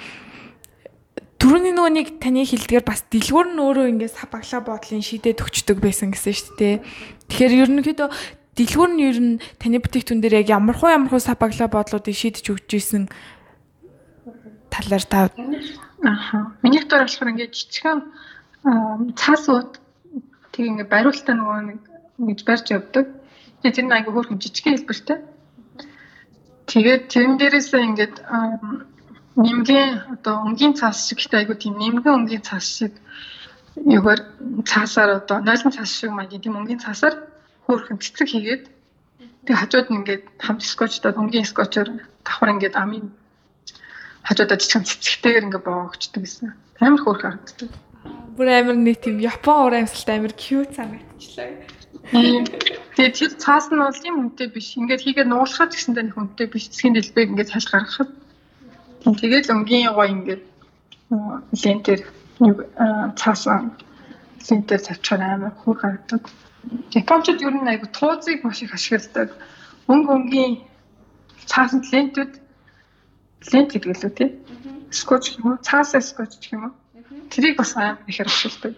[1.38, 6.10] Түрүүний нөгөө нэг таны хэлдгээр бас дэлгүүр нь өөрөө ингээд сабаглаа бодлын шийдээд өгчдөг байсан
[6.10, 6.76] гэсэн шүү дээ.
[7.30, 8.08] Тэгэхээр ерөнхийдөө
[8.58, 13.06] дэлгүүр нь ер нь таны бүтээгтүүн дээр яг ямархуу ямархуу сабаглаа бодлуудыг шийдэж өгч исэн
[14.66, 15.30] талаар та
[16.02, 16.58] Аха.
[16.62, 17.98] Миний дээр болохоор ингээд жижигхан
[19.14, 19.78] цаас ууд
[20.58, 21.80] тэг ингээд бариултаа нөгөө нэг
[22.18, 23.06] ингэж барьж явдаг.
[23.62, 25.18] Тэгээ тэр нь айгүй хөөрхөн жижигхэн хэлбэртэй.
[26.66, 28.14] Тэгээд тэрэн дээрээсээ ингээд
[29.38, 32.92] нэмгийн одоо өнгийн цаас шиг ихтэй айгүй тийм нэмгэн өнгийн цаас шиг
[33.86, 34.20] юугаар
[34.66, 37.14] цаасаар одоо нойлон цаас шиг маягийн тийм өнгийн цаасаар
[37.70, 38.64] хөөрхөн цэцэг хийгээд
[39.46, 41.88] тэг хажууд нь ингээд хамт скотчдод өнгийн скотчоор
[42.26, 43.14] давхар ингээд амын
[44.26, 46.50] хажуудаа жижигэн цэцэгтэйгээр ингээд боогчдөг гэсэн.
[46.82, 47.70] Амар хөөрхөн харагддаг.
[48.36, 51.68] Бүр амар нэг тийм Япон уур амьсгалтай амар cute санагдчихлаа.
[52.98, 54.78] Тэгээд тэр цаас нь бол тийм үнэтэй биш.
[54.80, 56.70] Ингээд хийгээд нуулахад гэсэндээ нэг үнэтэй биш.
[56.72, 58.10] Цэсгийн дэлбэг ингээд салж гаргахад.
[59.04, 60.42] Тэгээд өнгийн гой ингээд
[61.62, 62.00] лентер
[63.20, 63.76] цаасан
[64.46, 66.22] лентер тавьчихаар амар хөөр харагддаг.
[66.94, 69.30] Япончууд ер нь айгу туузыг маш их ашигладаг.
[69.90, 70.52] Өнгө өнгийн
[71.46, 72.32] цаасан лентүүд
[73.52, 74.30] лент гэдэг лүү тий.
[74.90, 75.56] Скотч юм уу?
[75.62, 76.74] Цаасаа скотч гэх юм уу?
[77.30, 78.74] Тэрийг бас амар их ашигладаг.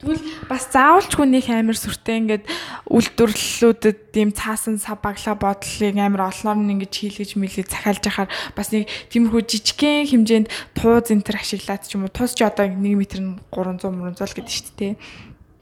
[0.00, 2.44] Тэгвэл бас заавалчгүй нэг амар сүртэй ингээд
[2.88, 8.72] үйлдвэрлэлүүдэд ийм цаасан сав баглаа бодлыг амар олноор нь ингэж хийлгэж мэлгэж захиалж яхаар бас
[8.72, 12.80] нэг тиймэрхүү жижигхэн хэмжээнд тууз энэ төр ашиглаад ч юм уу туус ч одоо 1
[12.80, 14.94] м нь 300 300 л гэдэг шүү дээ.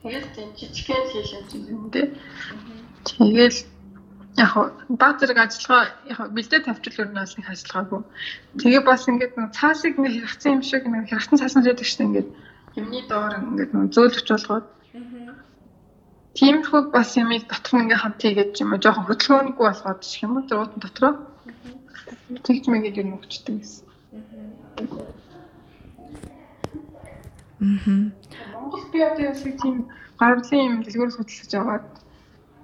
[0.07, 1.29] Тэгэл тийм жижигхэн хийх
[1.67, 2.07] юм дээ.
[3.03, 3.59] Тэгэл
[4.39, 4.53] яг
[5.01, 8.01] баг зэрэг ажиллагаа яг бэлдээ тавьчихл өрнөөс нэг ажиллагаагүй.
[8.59, 12.07] Тэгээ бас ингээд нэг цаасыг нэг хэрэгцсэн юм шиг нэг хэрэгцсэн цаасан байдаг шүү дээ
[12.09, 12.29] ингээд.
[12.79, 14.67] Юмны доор ингээд нөө зөөлөвч болгоод.
[16.37, 18.83] Тиймэрхүү бас юмыг дотор нь ингээд хамт хийгээд юм уу?
[18.83, 20.47] Жоохон хөдөлгөөнгүй болгоод гэх юм уу?
[20.47, 21.13] Тэр уутан дотроо?
[22.45, 23.85] Тэгж мэгээд юм өгчдөг гэсэн.
[27.59, 28.13] Мм.
[28.55, 31.87] Монгол би одоо яг тийм гарлын юм дэлгүүрээс хөдөлж аваад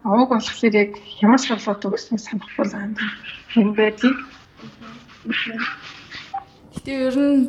[0.05, 0.91] аваг болохоор яг
[1.25, 2.65] ямар шалгууд өгснээ санахгүй
[3.57, 4.17] юм байдгийг.
[6.77, 7.41] Гэтэ ер нь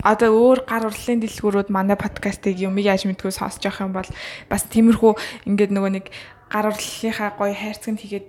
[0.00, 4.08] одоо өөр гар урлалын дэлгүүрүүд манай подкастыг юмыг яаж мэдгүй сонсож явах юм бол
[4.48, 5.12] бас тиймэрхүү
[5.44, 6.06] ингээд нөгөө нэг
[6.48, 8.26] гар урлалынхаа гоё хайрцаг хийгээд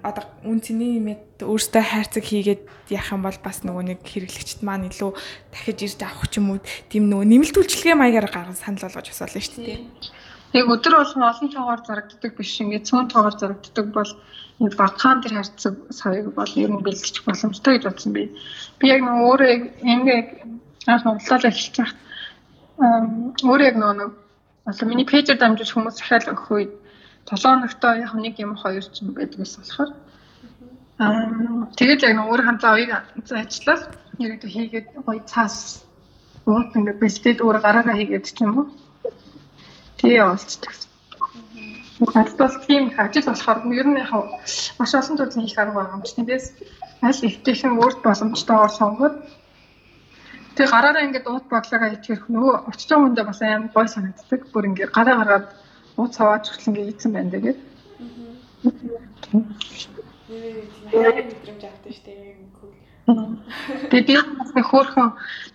[0.00, 4.88] одоо үн цэний нэмэт өөртөө хайрцаг хийгээд яах юм бол бас нөгөө нэг хэрэглэгчд маань
[4.88, 5.12] илүү
[5.52, 9.44] дахиж ирж авах ч юм уу тийм нөгөө нэмэлт үйлчлэгээ маягаар гарган санал болгож асуулаа
[9.44, 9.80] шүү дээ.
[10.54, 14.10] Яг өдөр болгон олон цогоор зарагддаг биш ингээд цөөн цогоор зарагддаг бол
[14.62, 18.30] энэ багахан тэр харьцаг савыг бол ер нь бэлтгэж боломжтой гэж бодсон би.
[18.78, 19.50] Би яг нөгөө өөрөө
[19.82, 20.28] ингээд
[20.86, 21.98] анх унтлалаа эхэлж байхад
[23.50, 24.10] өөрөө яг нөгөө
[24.70, 26.72] одоо миний пэйжээр дамжуулж хүмүүс захиал өгөх үед
[27.26, 29.90] 7 хоногтоо яг нэг юм хоёр ч юм байдаг ус болохоор.
[31.02, 32.90] Аа тэгээд яг нөгөө хамтаа оёг
[33.26, 33.82] ажиллаад
[34.22, 35.82] яг хийгээд гоё цаас.
[36.46, 38.66] Уут ингээд бэлдээд өөр гараараа хийгээд ч юм уу
[40.04, 40.72] тэгээ явуулчихдаг.
[42.14, 44.12] Надад бол тийм их ажил болохоор ер нь яг
[44.78, 46.20] маш олон төрлийн их арга байгаа юм чинь.
[46.20, 46.46] Тэгээс
[47.08, 49.16] аль ихтэйхэн өөрт боломжтойгоор сонгоод
[50.54, 54.40] Тэгээ гараараа ингээд уут бодлогоо итгэх нөгөө очиж байгаа хүндээ бас аим гой санагддаг.
[54.54, 55.46] Бүр ингээд гараа гараад
[55.98, 57.58] уут цаваач хүртэл ингээд ийдсэн байна тэгээд.
[63.04, 65.10] Тэгээд би бас хөөхөн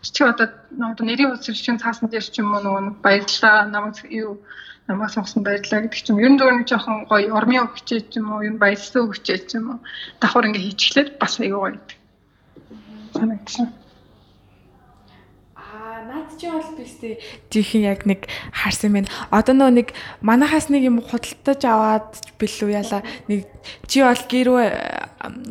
[0.06, 4.38] чи одоо нөгөө нэрийн үсэрчийн цаасан дээр ч юм уу нөгөө баярлаа намайг юу
[4.86, 8.46] намайг сонгосон баярлаа гэдэг чинь ер нь зөвхөн жоохон гоё ормын өгчээ ч юм уу
[8.46, 9.80] ер нь баярлсан өгчээ ч юм уу
[10.22, 11.78] давхар ингээд хийчихлээд бас аягүй гоё.
[16.00, 17.20] Санагдсан наад чи бол бистэ
[17.52, 19.12] жихэн яг нэг харсан байна.
[19.32, 19.88] Одоо нөө нэг
[20.24, 23.48] манахаас нэг юм худалдаж аваад билүү яла нэг
[23.88, 24.60] чи бол гэрүү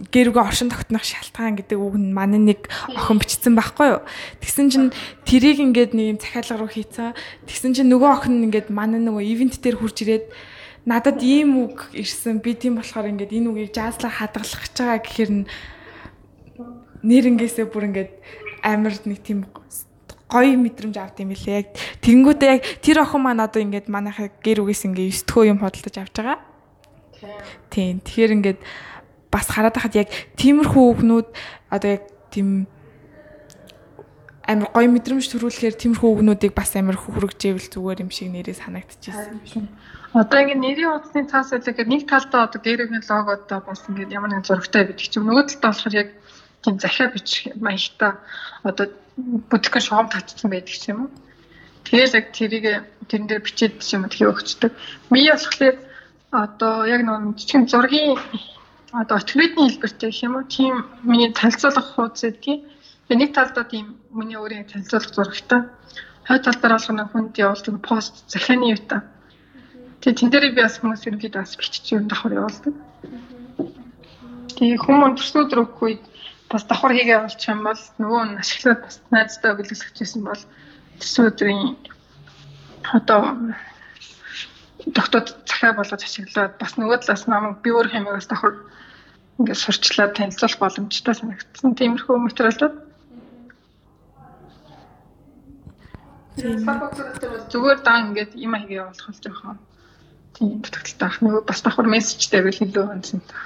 [0.09, 4.03] гэрүүгээ оршин тогтнох шалтгаан гэдэг үг нь манай нэг охин бичсэн байхгүй юу.
[4.41, 4.89] Тэгсэн чинь
[5.29, 7.13] тэрийг ингээд нэг юм захиалга руу хийцэн.
[7.45, 10.33] Тэгсэн чинь нөгөө охин ингээд манай нөгөө ивент дээр хурж ирээд
[10.89, 12.41] надад ийм үг ирсэн.
[12.41, 15.33] Би тийм болохоор ингээд энэ үгийг жазлаа хадгалах гэж байгаа гэхээр
[17.05, 18.13] нэрнгээсээ бүр ингээд
[18.65, 19.45] амар нэг тийм
[20.29, 21.57] гоё мэдрэмж авд юм билээ.
[21.65, 21.69] Яг
[22.05, 25.97] тэгэнгүүтээ яг тэр охин маань одоо ингээд манайхаа гэр үгээс ингээд 9 дөхөө юм хөдөлж
[25.97, 26.39] авч байгаа.
[27.73, 27.99] Тийм.
[28.05, 28.61] Тэгэхээр ингээд
[29.33, 31.29] бас хараад хахад яг тиймэрхүү үгнүүд
[31.73, 32.69] одоо яг тийм
[34.49, 39.69] амар гоё мэдрэмж төрүүлэхээр тиймэрхүү үгнүүдийг бас амар хөргөжээвэл зүгээр юм шиг нэрээ санагдчихсэн.
[40.17, 44.49] Одоо ингээд нэрийн утасны цаас үлээхээр нэг талдаа одоо гэрээгийн логодоо бас ингээд ямар нэгэн
[44.49, 46.09] зурагтай байдаг чинь нөгөө талдаа болохоор яг
[46.63, 48.13] тийм захиа бичих маягтай
[48.63, 48.87] одоо
[49.51, 51.11] бүтгэн шугам татсан байдаг ч юм уу.
[51.85, 52.67] Тэгэл яг тэрийг
[53.09, 54.73] тэрэн дээр бичээд юм тхий өгчдөг.
[55.11, 55.77] Би болохоор
[56.31, 58.19] одоо яг нэг жижигэн зургийн
[58.93, 60.45] одоо очлогын хэлбэртэй гэх юм уу.
[60.45, 62.61] Тийм миний танилцуулах хуудас гэдгийг.
[63.09, 65.61] Тэгээ нэг талдаа тийм миний өөрийн танилцуулах зурагтай.
[66.29, 69.01] Хойд талдаа болгоно хүнд явуулдаг пост захианы юутай.
[70.01, 72.75] Тэгээ тэн дээр би бас хүмүүс ерөнхийдөө бас бичиж юм давхар явуулдаг.
[74.61, 75.93] Тэгээ хүмүүс төсөөд өгөхгүй
[76.51, 80.43] бас давхар хийгээ явуулчих юм бол нөгөө нь ашиглаад бас найздаа бэлгэлчихсэн бол
[81.01, 81.77] төсөө өдрийн
[82.97, 83.21] одоо
[84.97, 88.55] доктод захиа болгож ашиглаад бас нөгөө талаас намайг би өөр хэмээгээс давхар
[89.39, 91.75] ингээд сурчлаад танилцуулах боломжтой санагдсан.
[91.79, 92.75] Тиймэрхүү материалууд.
[97.51, 99.59] Зүгээр дан ингээд юм аяг явуулах л жоохон
[100.35, 101.19] тийм дутагдaltaй ах.
[101.23, 103.43] Нөгөө бас давхар мессежтэй байл илүү онцсон таа.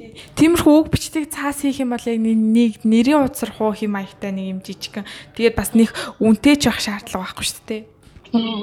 [0.00, 4.46] Тиймэрхүү үг бичдэг цаас хийх юм бол яг нэг нэрийн утсар хуу хим маягтай нэг
[4.56, 5.04] юм жижигхэн.
[5.36, 7.82] Тэгээд бас нэг үнэтэй ч байх шаардлага байхгүй шүү дээ.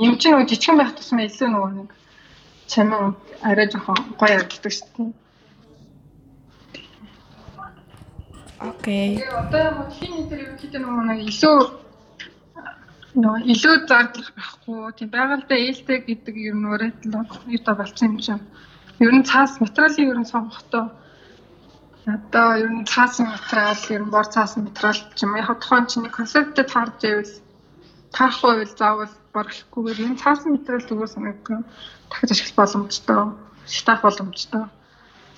[0.01, 1.89] Юм чинь нөгөө жижигхэн байх тусмаа илүү нөгөө нэг
[2.65, 3.13] чамаа
[3.45, 5.09] арай жоохон гоё ярддаг шүү дээ.
[8.57, 9.21] Окей.
[9.29, 11.57] Одоо хин интервью хийдэг нөгөө нэг илүү
[13.21, 18.45] нөгөө илүү зардлах байхгүй тийм байгальтай ээлтэй гэдэг юм нөрөтл юу болсон юм чинь.
[18.97, 20.89] Ер нь цаас материалын ер нь сонгохдоо
[22.15, 26.07] одоо ер нь цаасан материал ер нь бор цаасан материал ч юм яг тухайн чинь
[26.17, 27.33] концептэд харж байвал
[28.15, 31.59] таахгүй байвал заавал борлохгүйгээр энэ цаасан материал зүгээр санагдсан
[32.09, 33.21] дахиж ашиглах боломжтой
[33.67, 34.63] шатах боломжтой.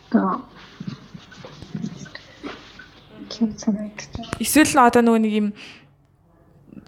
[0.10, 0.46] Одоо
[4.40, 5.48] Эсвэл одоо нөгөө нэг юм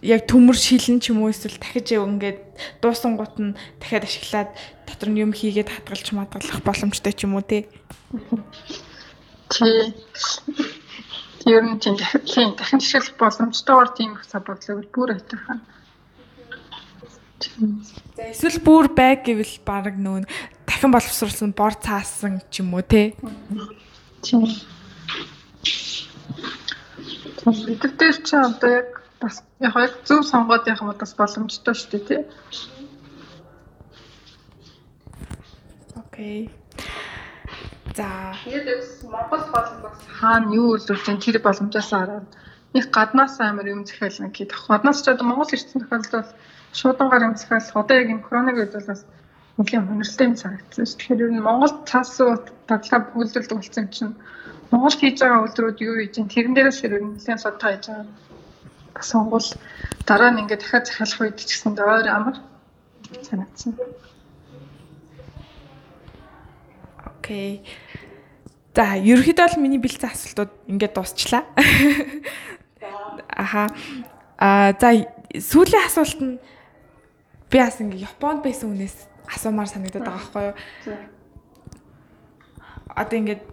[0.01, 2.39] яг төмөр шилэн ч юм уу эсвэл дахиж ингээд
[2.81, 4.49] дуусан гут нь дахиад ашиглаад
[4.85, 7.69] дотор нь юм хийгээд хадгалж мадгалах боломжтой ч юм уу те.
[9.51, 9.93] Тий.
[11.45, 15.59] Ер нь тийм дахин дахин жишээлх боломжтойгоор тийм их бодлоо бүр айтайхан.
[18.15, 20.29] За эсвэл бүр байг гэвэл баг нүүн
[20.69, 23.17] дахин боловсруулсан бор цаасан ч юм уу те.
[24.21, 24.45] Тийм.
[27.43, 32.21] Бидэртэй ч одоо яг бас яг зөв сонгоод явах нь бас боломжтой шүү дээ тий.
[35.97, 36.60] Окей.
[37.95, 38.07] За.
[38.45, 42.27] Тэгээд Монгол бол бас хаана юу үлдүүлж чинь тэр боломжоос хараад
[42.73, 44.55] нэг гаднаас амар юм захиална гэх.
[44.67, 46.29] Гаднаас ч одоо Монгол ирсэн тохиолдолд
[46.71, 49.03] шуудангаар юм захиалах одоо яг энэ коронавиг үед бас
[49.57, 50.97] нэлийн хөнөрлөлтэй юм санагдсан шүү.
[50.99, 52.15] Тэгэхээр ер нь Монгол цаас
[52.69, 54.15] таглаа үйлдвэрлэдэг болсон юм чинь
[54.71, 58.07] Монгол хийж байгаа үйлдвэрүүд юу хийж чинь тэрэн дээрээс ер нь нэлийн судалгаа хийж байгаа.
[58.95, 59.47] Бас Монгол
[60.07, 62.35] дараа нь ингээд дахиад захиалах үед ч гэсэн өөр амар
[63.27, 63.75] санагдсан.
[67.31, 67.63] Окей.
[68.75, 71.47] За, ерөөхдөө бол миний бэлдсэн асуултууд ингээд дуусчлаа.
[73.31, 73.71] Аха.
[74.35, 75.07] Аа, за
[75.39, 76.35] сүүлийн асуулт нь
[77.47, 80.55] би бас ингээ Японд байсан хүнээс асуумаар санагдаад байгаа байхгүй юу?
[82.99, 83.43] Одоо ингээд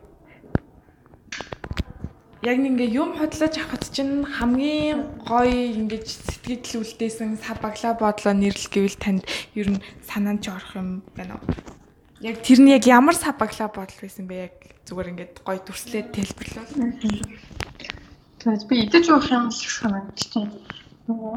[2.42, 8.34] яг нэг ингээ юм хотлож авахд чинь хамгийн гоё ингэж сэтгэл үлдээсэн сав баглаа бодлоо
[8.34, 9.22] нэрлэх гэвэл танд
[9.54, 11.67] ер нь санаанд ч орох юм байна уу?
[12.18, 14.50] Яг тэр нь яг ямар сабаглаа бодол байсан бэ?
[14.50, 14.56] Яг
[14.90, 16.66] зүгээр ингээд гоё дүрслээд тэлбэрлэв.
[18.42, 20.50] Тэгээд би идэж уух юм шиг санагдчихэв.
[21.06, 21.36] Нөгөө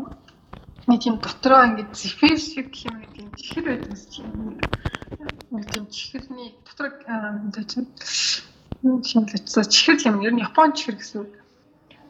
[0.89, 4.57] нэг тийм дотроо ингээд зэфир шиг юм нэг тийм чихэр байдаг юм.
[5.53, 7.85] Нэг тийм чихэрний дотроо энэ чинь
[8.81, 10.25] юу шимлэцсэн чихэр юм.
[10.25, 11.33] Ер нь Япон чихэр гэсэн үг.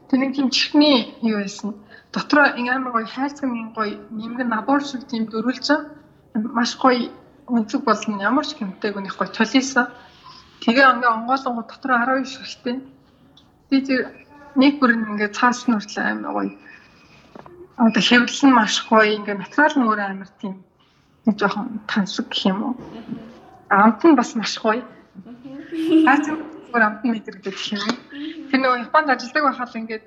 [0.07, 1.75] Тэр нэг тийм чихний юу байсан.
[2.15, 5.67] Дотроо ин амар гоё хайрцагын гоё нэмгэн набор шиг тийм дөрвөлж
[6.55, 7.12] маш гоё
[7.51, 9.87] өнцөг болно ямар ч хэмтэйг нэг гой толисон.
[10.63, 12.75] Тэгээ ингээ онгоолонгоо дотор 12 шигтэй.
[13.69, 14.01] Би тэр
[14.55, 16.53] нэг бүр ингээ цаас нь хүртэл амар гоё.
[17.75, 20.63] Одоо хэвлэл нь маш гоё ингээ материал нь өөр амар тийм
[21.25, 22.75] нэг жоохон тансаг гэх юм уу.
[23.69, 24.83] Амт нь бас маш гоё.
[26.07, 26.25] Хаач
[26.71, 27.84] бүр амт нь мэдэрдэг гэх юм.
[28.49, 30.05] Тэр нөгөө Японд ажилладаг байхад ингээд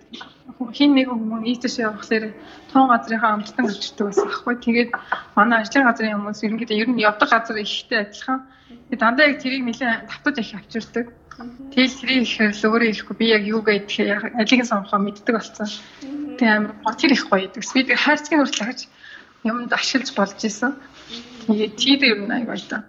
[0.72, 2.24] хин нэг хүмүүс ийтэш явахлаар
[2.72, 4.54] туун газрынхаа амттан өчтдөг байсан аахгүй.
[4.64, 4.90] Тэгээд
[5.36, 8.40] манай ажлын газрын хүмүүс ерөнхийдөө ер нь явдаг газар ихтэй адилхан.
[8.88, 11.06] Тэгээд дандаа яг тэрийг нэлээд давтаж их авчирдаг.
[11.74, 15.68] Тэгэл тэрийг ихээр өөрөө хэлэхгүй би яг юу гэдэг алиг нь сонгохоо мэддэг болсон.
[16.38, 17.62] Тэгээд амар тэр их гоё гэдэг.
[17.74, 18.80] Би хайрцгийн хүртэл хаж
[19.42, 20.72] юмд ашиглаж болж исэн.
[21.50, 22.86] Тэгээд ер нь аяг байсан.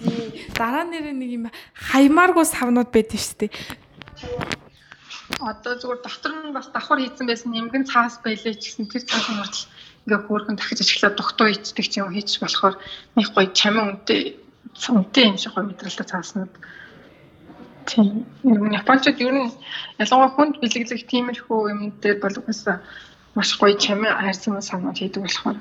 [0.00, 0.48] Тий.
[0.56, 1.44] Дараа нэрээ нэг юм
[1.92, 3.52] хаймааргүй савнууд байдаг шүү дээ.
[5.40, 9.28] Одоо зүгээр доктор нь бас давхар хийцэн байсан нэмгэн цаас байлээ ч гэсэн тэр цаас
[9.28, 9.68] нь хүртэл
[10.04, 12.74] ингээ хөөрхөн дахиж ажиглаад дугтуу хийцдэг ч юм хийж болохоор
[13.16, 14.40] нэг гоё чамин үнтэй
[14.88, 16.52] үнтэй юм шиг гоё мэдрэлтэй цааснууд.
[17.86, 18.24] Тийм.
[18.44, 19.52] Юм Япончууд ер нь
[20.02, 22.80] ялангуяа хүнд бэлэглэх тиймэрхүү юм дээр бол угаасаа
[23.36, 25.58] маш гоё чамин хайрсан санаа хийдэг болохоор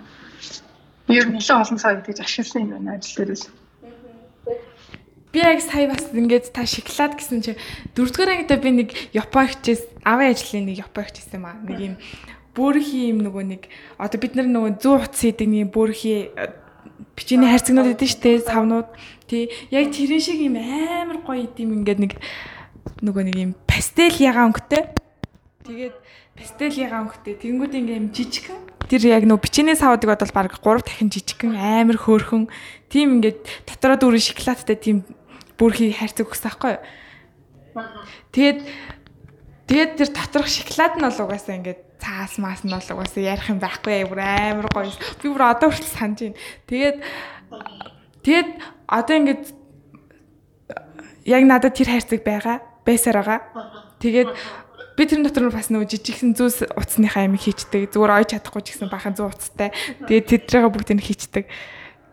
[1.09, 3.43] ер нь нэлээд олон сая гэж ашигласан юм байна ажил дээрээс.
[5.31, 7.53] Би яг сая бас ингээд та шоколад гэсэн чи
[7.93, 11.57] дөрөвдүгээр ангидаа би нэг Япон хичээс авын ажлын нэг Япон хичээс юм аа.
[11.61, 11.95] Нэг юм
[12.57, 13.61] бүрхий юм нөгөө нэг
[14.01, 16.49] одоо бид нар нөгөө 100 утас хийдэг нэг бүрхий э,
[17.13, 18.89] бичээний хайрцагнууд өгдөн штэ савнууд.
[19.29, 19.53] Тий.
[19.69, 22.13] Яг тэрэн шиг юм амар гоё идэм ингээд нэг
[23.05, 24.97] нөгөө нэг юм пастел ягаан өнгөтэй.
[25.69, 25.95] Тэгээд
[26.39, 31.53] пастелигаа өнгөтэй тэнгууд ингээм жижигхэн тэр яг нөө бичээний савуудыг бодвол баг 3 дахин жижигхэн
[31.53, 32.47] амар хөөрхөн
[32.87, 35.03] тийм ингээд дотроо дүүрэн шоколадтай тийм
[35.59, 36.83] бүрхий хайрцаг өгсөн байхгүй юу.
[38.31, 38.59] Тэгээд
[39.67, 43.59] тэгээд тэр доторх шоколад нь бол угаасаа ингээд цаас маас нь бол угаасаа ярих юм
[43.59, 44.95] байхгүй бүр амар гоё.
[45.19, 46.39] Би бүр одоо хүртэл санаж байна.
[46.65, 46.97] Тэгээд
[48.23, 48.49] тэгээд
[48.87, 49.43] одоо ингээд
[51.27, 53.39] яг надад тэр хайрцаг байгаа байсаар байгаа.
[53.99, 54.31] Тэгээд
[54.95, 57.91] би тэрэн дотор нь бас нөгөө жижигхэн зүүс утасныхаа амиг хийчдэг.
[57.91, 59.69] Зүгээр ойж чадахгүй ч гэсэн бахан зүү утастай.
[60.07, 61.45] Тэгээд тэдрээгээ бүгдийг хийчдэг.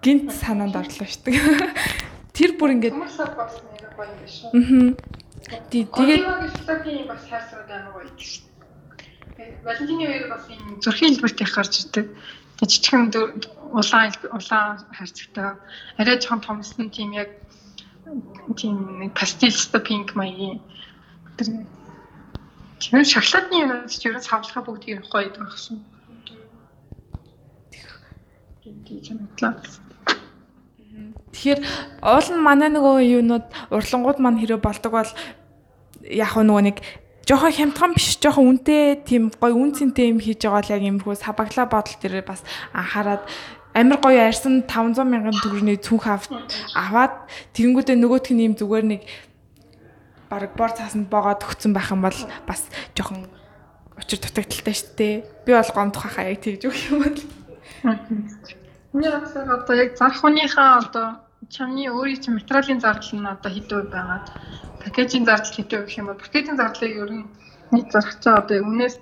[0.02, 1.34] Гинт санаанд орлоо штеп.
[2.36, 4.52] Тэр бүр ингээд бас нэр гоё юм биш үү?
[4.52, 4.92] Аа.
[5.72, 8.44] Тэгээд шоколадын бас хайрцаг амар гоё юм шүү.
[9.64, 12.06] Валентины үеэр бас энэ зургийн хэлбэрт их гарч ирдэг.
[12.60, 13.04] Жижигхэн
[13.72, 15.56] улаан улаан хайрцагтай.
[15.96, 17.30] Арай жоохон томсон тийм яг
[18.60, 20.60] тийм нэг пастелстай пинк маягийн
[21.36, 21.48] тэр
[22.76, 25.80] Тэр шоколадны юмнууд ч ерөөс хавлахаа бүгд юм гоё байсан.
[31.32, 31.60] Тэгэхээр
[32.02, 35.12] уул нь манай нөгөө юунууд урлангууд маань хэрэв болдог бол
[36.06, 36.76] яг нөгөө нэг
[37.26, 41.18] жоохон хямдхан биш жоохон үнэтэй тийм гоё үн цэнтэй юм хийж байгаа л яг иймэрхүү
[41.18, 42.40] сабагла бодол дээр бас
[42.72, 43.26] анхаарад
[43.76, 49.02] амар гоё арьсан 500 мянган төгрөний цүнх аваад тэгэнгүүтээ нөгөөх нь юм зүгээр нэг
[50.30, 53.28] баг бор цаасанд боогоод өгцөн байх юм бол бас жоохон
[53.96, 55.14] учир дутагдaltaй шүү дээ.
[55.46, 57.18] Би бол гомдох хаа яг тэгж өгөх юм бол.
[58.96, 61.06] Миний асар одоо яг зарах хүнийхээ одоо
[61.54, 64.26] чамны өөрийн чинь материалын зардал нь одоо хэдөө байгаад
[64.80, 67.28] пакэжийн зардал хэдөө гэх юм бол пакэжийн зардлыг ер нь
[67.76, 68.96] нийт зарах чаа одоо үнээс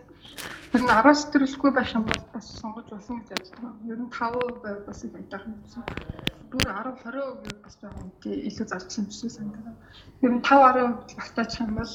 [0.74, 3.70] ер нь 10-аас төрөлгүй байх юм бол бас сонгож болсон гэж байна.
[3.86, 5.86] Ер нь 5% байв бас байдаг юм байна.
[6.50, 9.78] Бүр 10 20% бас байгаа юм тий илүү зарчих юм шиг санагдана.
[10.26, 11.92] Ер нь 5 10 багтаачих юм бол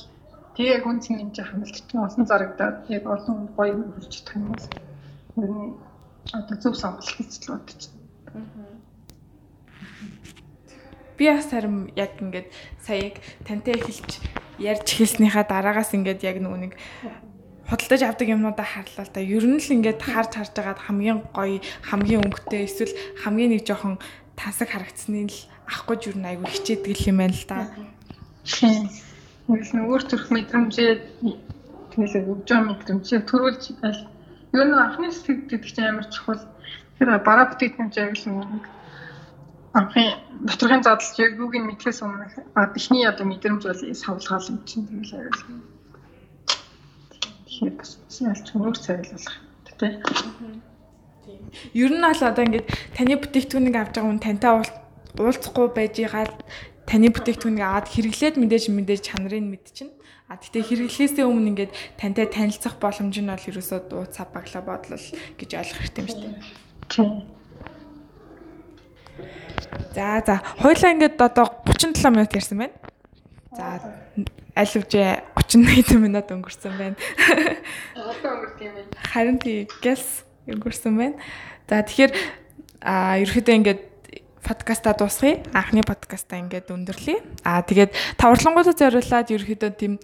[0.55, 4.65] тэгээ яг үн цэн энэ хамлагдчих олон зарагдаад яг олон гоё хурж чадах юм бол
[5.43, 5.88] ер нь
[6.33, 7.81] одоо зөв сонголт гэж л бодож
[8.29, 8.69] байна.
[11.17, 12.47] Би бас харин яг ингээд
[12.79, 14.21] сая яг тантай эхэлж
[14.59, 16.73] ярьж эхэлснийхаа дараагаас ингээд яг нөгөө нэг
[17.69, 19.21] худалдаж авдаг юмнуудаа харлаа л та.
[19.21, 22.93] Ер нь л ингээд харж харж байгаад хамгийн гоё, хамгийн өнгөтэй эсвэл
[23.25, 24.01] хамгийн нэг жоохон
[24.33, 25.37] тансаг харагдсны л
[25.69, 27.69] ахгүй юу айгүй хичээдэг юм байна л да.
[29.49, 30.91] Нэг нь өөр төрх мэдрэмжээ
[31.93, 34.01] тэгэл өгж байгаа мэдрэмжээ төрүүлж аль
[34.53, 36.41] ер нь анхны сэтгэл гэдэг чинь амар чухал.
[36.97, 38.65] Тэр бараа бүтээгдэхүүн ажиглал нэг
[39.73, 40.03] анхны
[40.49, 42.25] доторхын задлж яг юуг нь мэдлээс өмнө
[42.75, 45.41] эхний одоо мэдрэмж бол савлгаал юм чинь тэгэл аюул.
[47.45, 49.35] Тэгэхээр бас ялч өөр цайлуулах
[49.79, 49.93] тий.
[51.73, 54.51] Ер нь бол одоо ингээд таны бүтээгдэхүүнийг авч байгаа хүн тантай
[55.19, 56.25] уулзахгүй байж байгаа
[56.89, 59.98] таны бүтээгдэхүүнийг аваад хэрэглээд мэдээж мэдээж чанарыг мэдчихнэ.
[60.29, 65.05] А тэгтээ хэрэглээсээ өмнө ингээд тантай танилцах боломж нь бол ерөөсөө дуу цав баглаа бодлол
[65.41, 66.37] гэж ойлгох хэрэгтэй юм шүү дээ.
[66.85, 67.09] Тийм.
[69.97, 72.77] За за хоёлаа ингээд одоо 37 минут ярьсан байна.
[73.57, 73.81] За
[74.53, 76.95] аль үжээ 38 минут өнгөрсөн байна.
[77.97, 78.89] Одоо өнгөрсөн юм байна.
[79.01, 81.17] Харин тий гэлс өнгөрсөн байна.
[81.65, 82.13] За тэгэхээр
[82.85, 83.81] а ерөөхдөө ингээд
[84.43, 85.43] подкаста дуусгая.
[85.53, 87.21] Анхны подкаста ингээд өндөрлөе.
[87.43, 89.99] Аа тэгээд таварлангуудад зориулаад ерөөхдөө тийм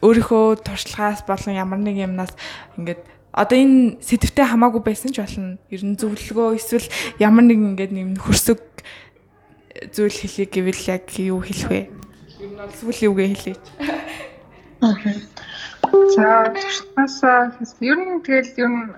[0.00, 2.32] өөрийнхөө туршлагаас болон ямар нэг юмнаас
[2.80, 3.00] ингээд
[3.32, 5.58] одоо энэ сэдвтэ хамаагүй байсан ч болно.
[5.70, 6.88] Ер нь зөвлөгөө эсвэл
[7.22, 8.58] ямар нэг ингээд нэм хөрсөг
[9.94, 11.82] зүйл хэлхийг гэвэл яг юу хэлэх вэ?
[12.42, 13.64] Ер нь бол сүл юугээ хэлээч.
[16.16, 18.90] За туршлагаасаа ер нь тэгэл ер нь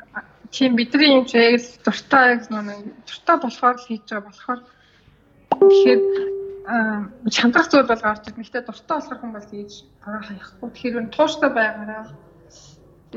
[0.52, 4.60] тийм бидний юм шиг л дуртай нэг дуртай болохоор л хийж байгаа болохоор
[5.58, 6.00] тэгэхээр
[7.32, 8.44] чандрах зүйл бол гарч ирнэ.
[8.44, 9.72] Гэхдээ дуртай болохоор хүн бол хийж
[10.06, 10.68] арга хаяхгүй.
[10.70, 12.04] Тэгэхээр тууштай байгаараа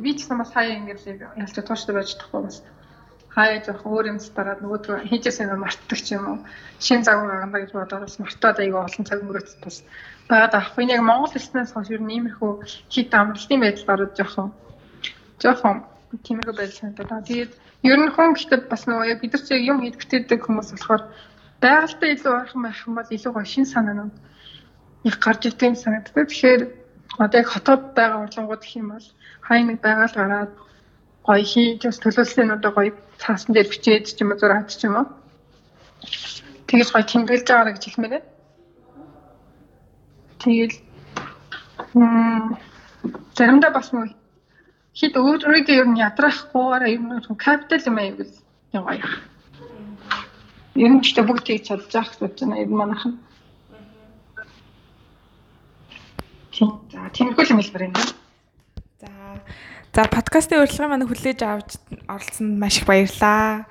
[0.01, 1.03] би ч гэсэн бас хаяа ингээд
[1.37, 2.57] ялч тууштай байж чадахгүй бас
[3.35, 6.37] хаяа жоох өөр юм дараад нөгөөдгөө хийжсэн юм мартдаг ч юм уу.
[6.79, 9.77] Шин загвар гаргана гэж бодоод бас мартаад айгаа олон цаг өнгөрөөд бас
[10.29, 10.79] байгаад авах.
[10.79, 12.51] Энэ яг Монгол хэлснээс хойш ер нь иймэрхүү
[12.89, 14.49] хит амралтын байдал гараад жоохон
[15.43, 15.75] жоохон
[16.24, 17.22] тиймэрхүү байдал санагдаа.
[17.28, 17.51] Тэгээд
[17.84, 21.03] ер нь хүн гэхдээ бас нөгөө яг бид нар чинь юм хийдэгтэй хүмүүс болохоор
[21.61, 24.16] байгальтай илүү ойрхон байх юм бол илүү гоё шин санаанууд
[25.07, 26.28] их гарч ирдэг юм санагддаг.
[26.28, 26.61] Тэгэхээр
[27.24, 29.07] одоо яг хотод байгаа урлангууд гэх юм бол
[29.47, 30.51] хай нэг байгаль гараад
[31.28, 32.91] гоё хийж бас төлөвлөсөн одоо гоё
[33.22, 35.07] цаасан дээр бичээд ч юм уу зураад ч юм уу.
[36.68, 38.28] Тэгэж гоё тэмдэглэж байгаараа гэж хэлмээр байна.
[40.41, 40.76] Тэгэл
[43.38, 44.11] заримдаа бас нэг
[44.95, 48.31] хит өөрийгөө ер нь ядраахгүйгээр ер нь капитал юм аяг л
[48.71, 49.07] юм гоё.
[50.79, 52.63] Ер нь ч гэдэг бүгд хийж чадж байгаа гэж байна.
[52.63, 53.13] Ер нь манайхан.
[56.55, 56.63] За,
[57.19, 57.93] юм хэлбэр юм.
[59.03, 59.11] За.
[59.91, 61.75] За подкастын урилгын маань хүлээж авч
[62.07, 63.67] оролцсонд маш их баярлалаа.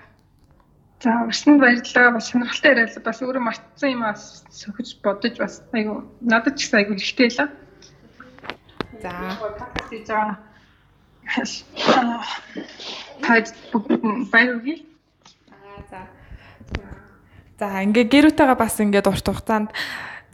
[1.01, 2.21] За өрсөнд баярлалаа.
[2.21, 6.93] Бас сонирхолтой яриа бас өөрөө мартсан юм бас сөхөж бодож бас айгу надад ч айгу
[7.01, 7.49] ихтэй л.
[9.01, 10.53] За подкаст хийж байгаа.
[13.25, 13.47] Таад
[14.33, 14.83] баярлалаа.
[15.91, 16.01] За.
[17.59, 19.71] За ингээ гэрүүтэйгээ бас ингээд урт хугацаанд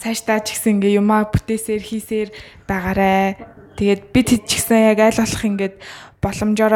[0.01, 2.29] цаашдаа ч гэсэн ингээ юмаа бүтээсээр хийсээр
[2.67, 3.37] байгаарэ.
[3.77, 5.77] Тэгээд бид ч гэсэн яг аль болох ингээд
[6.25, 6.75] боломжоор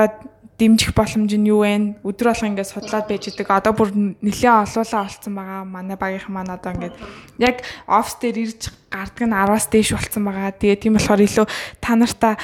[0.58, 1.98] дэмжих боломж нь юу вэ?
[2.06, 3.50] Өдөр болго ингээд судлаад байж идэг.
[3.50, 3.90] Одоо бүр
[4.22, 5.64] нэлээд олуулаа олцсон байгаа.
[5.66, 6.94] Манай багийнхан маань одоо ингээд
[7.42, 10.54] яг офс дээр ирж гардаг нь 10-аас дээш болцсон байгаа.
[10.54, 11.46] Тэгээд тийм болохоор илүү
[11.82, 12.34] та нартаа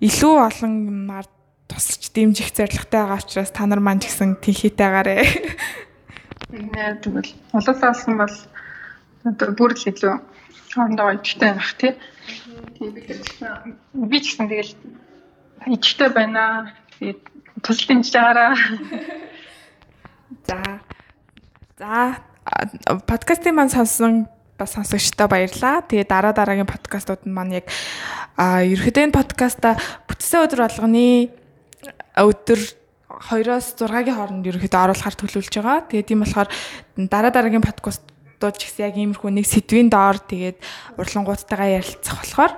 [0.00, 1.26] илүү олон юмар
[1.68, 5.16] тусалж дэмжих зорилготой байгаа учраас та нар маань ч гэсэн тэнхээтэйгаарэ.
[6.50, 8.36] Нэ тэгвэл олуулаа олсон бол
[9.28, 10.14] одоо бүр л илүү
[10.72, 11.92] хоорондоо ичтэй байх тий.
[12.74, 13.00] Тийм би
[14.08, 14.72] би ч гэсэн тэгэл
[15.68, 16.72] ичтэй байна.
[16.98, 17.20] Тэгээд
[17.62, 18.56] тусал дэмжиж байгаараа.
[20.48, 20.58] За.
[21.78, 22.16] За
[23.06, 24.26] подкастын маань сонсон
[24.60, 25.80] бас сонсогчдоо баярлаа.
[25.88, 27.66] Тэгээ дараа дараагийн подкастууд нь маань яг
[28.36, 31.32] а ерөөхдөө энэ подкаста бүтсэн өдөр болгоны
[32.20, 32.60] өдөр
[33.10, 35.88] 2-оос 6-гийн хооронд ерөөхдөө оруулахар төлөвлөж байгаа.
[35.88, 36.48] Тэгээд тийм болохоор
[37.10, 40.58] дараа дараагийн подкастууд ч гэсэн яг иймэрхүү нэг сэдвийн доор тэгээд
[41.00, 42.52] урлагуудтайгаа ярилцах болохоор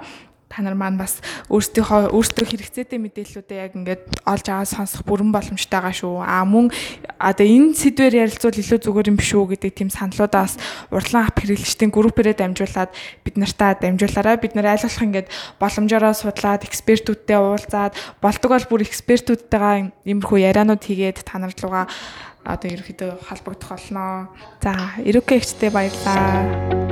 [0.52, 5.80] та нар маань бас өөрсдийнхөө өөрсдөө хэрэгцээтэй мэдээллүүдээ яг ингээд олж аваад сонсох бүрэн боломжтой
[5.80, 6.20] байгаа шүү.
[6.20, 6.68] А мөн
[7.16, 10.60] одоо энэ сэдвээр ярилцвал илүү зүгээр юм биш үү гэдэг тийм саналуудаа бас
[10.92, 12.92] урдлан ап хэрэглэгчдийн группээрээ дамжуулаад
[13.24, 14.36] бид нартаа дамжуулаарай.
[14.36, 20.84] Бид нар аль болох ингээд боломжоор судлаад экспертүүдтэй уулзаад болдог бол бүр экспертүүдтэйгээ иймэрхүү ярианууд
[20.84, 21.88] хийгээд та нар руугаа
[22.44, 24.28] одоо ерөөхдөө холбогдох болно.
[24.60, 26.91] За, эрүүкэгчтэй баярлалаа.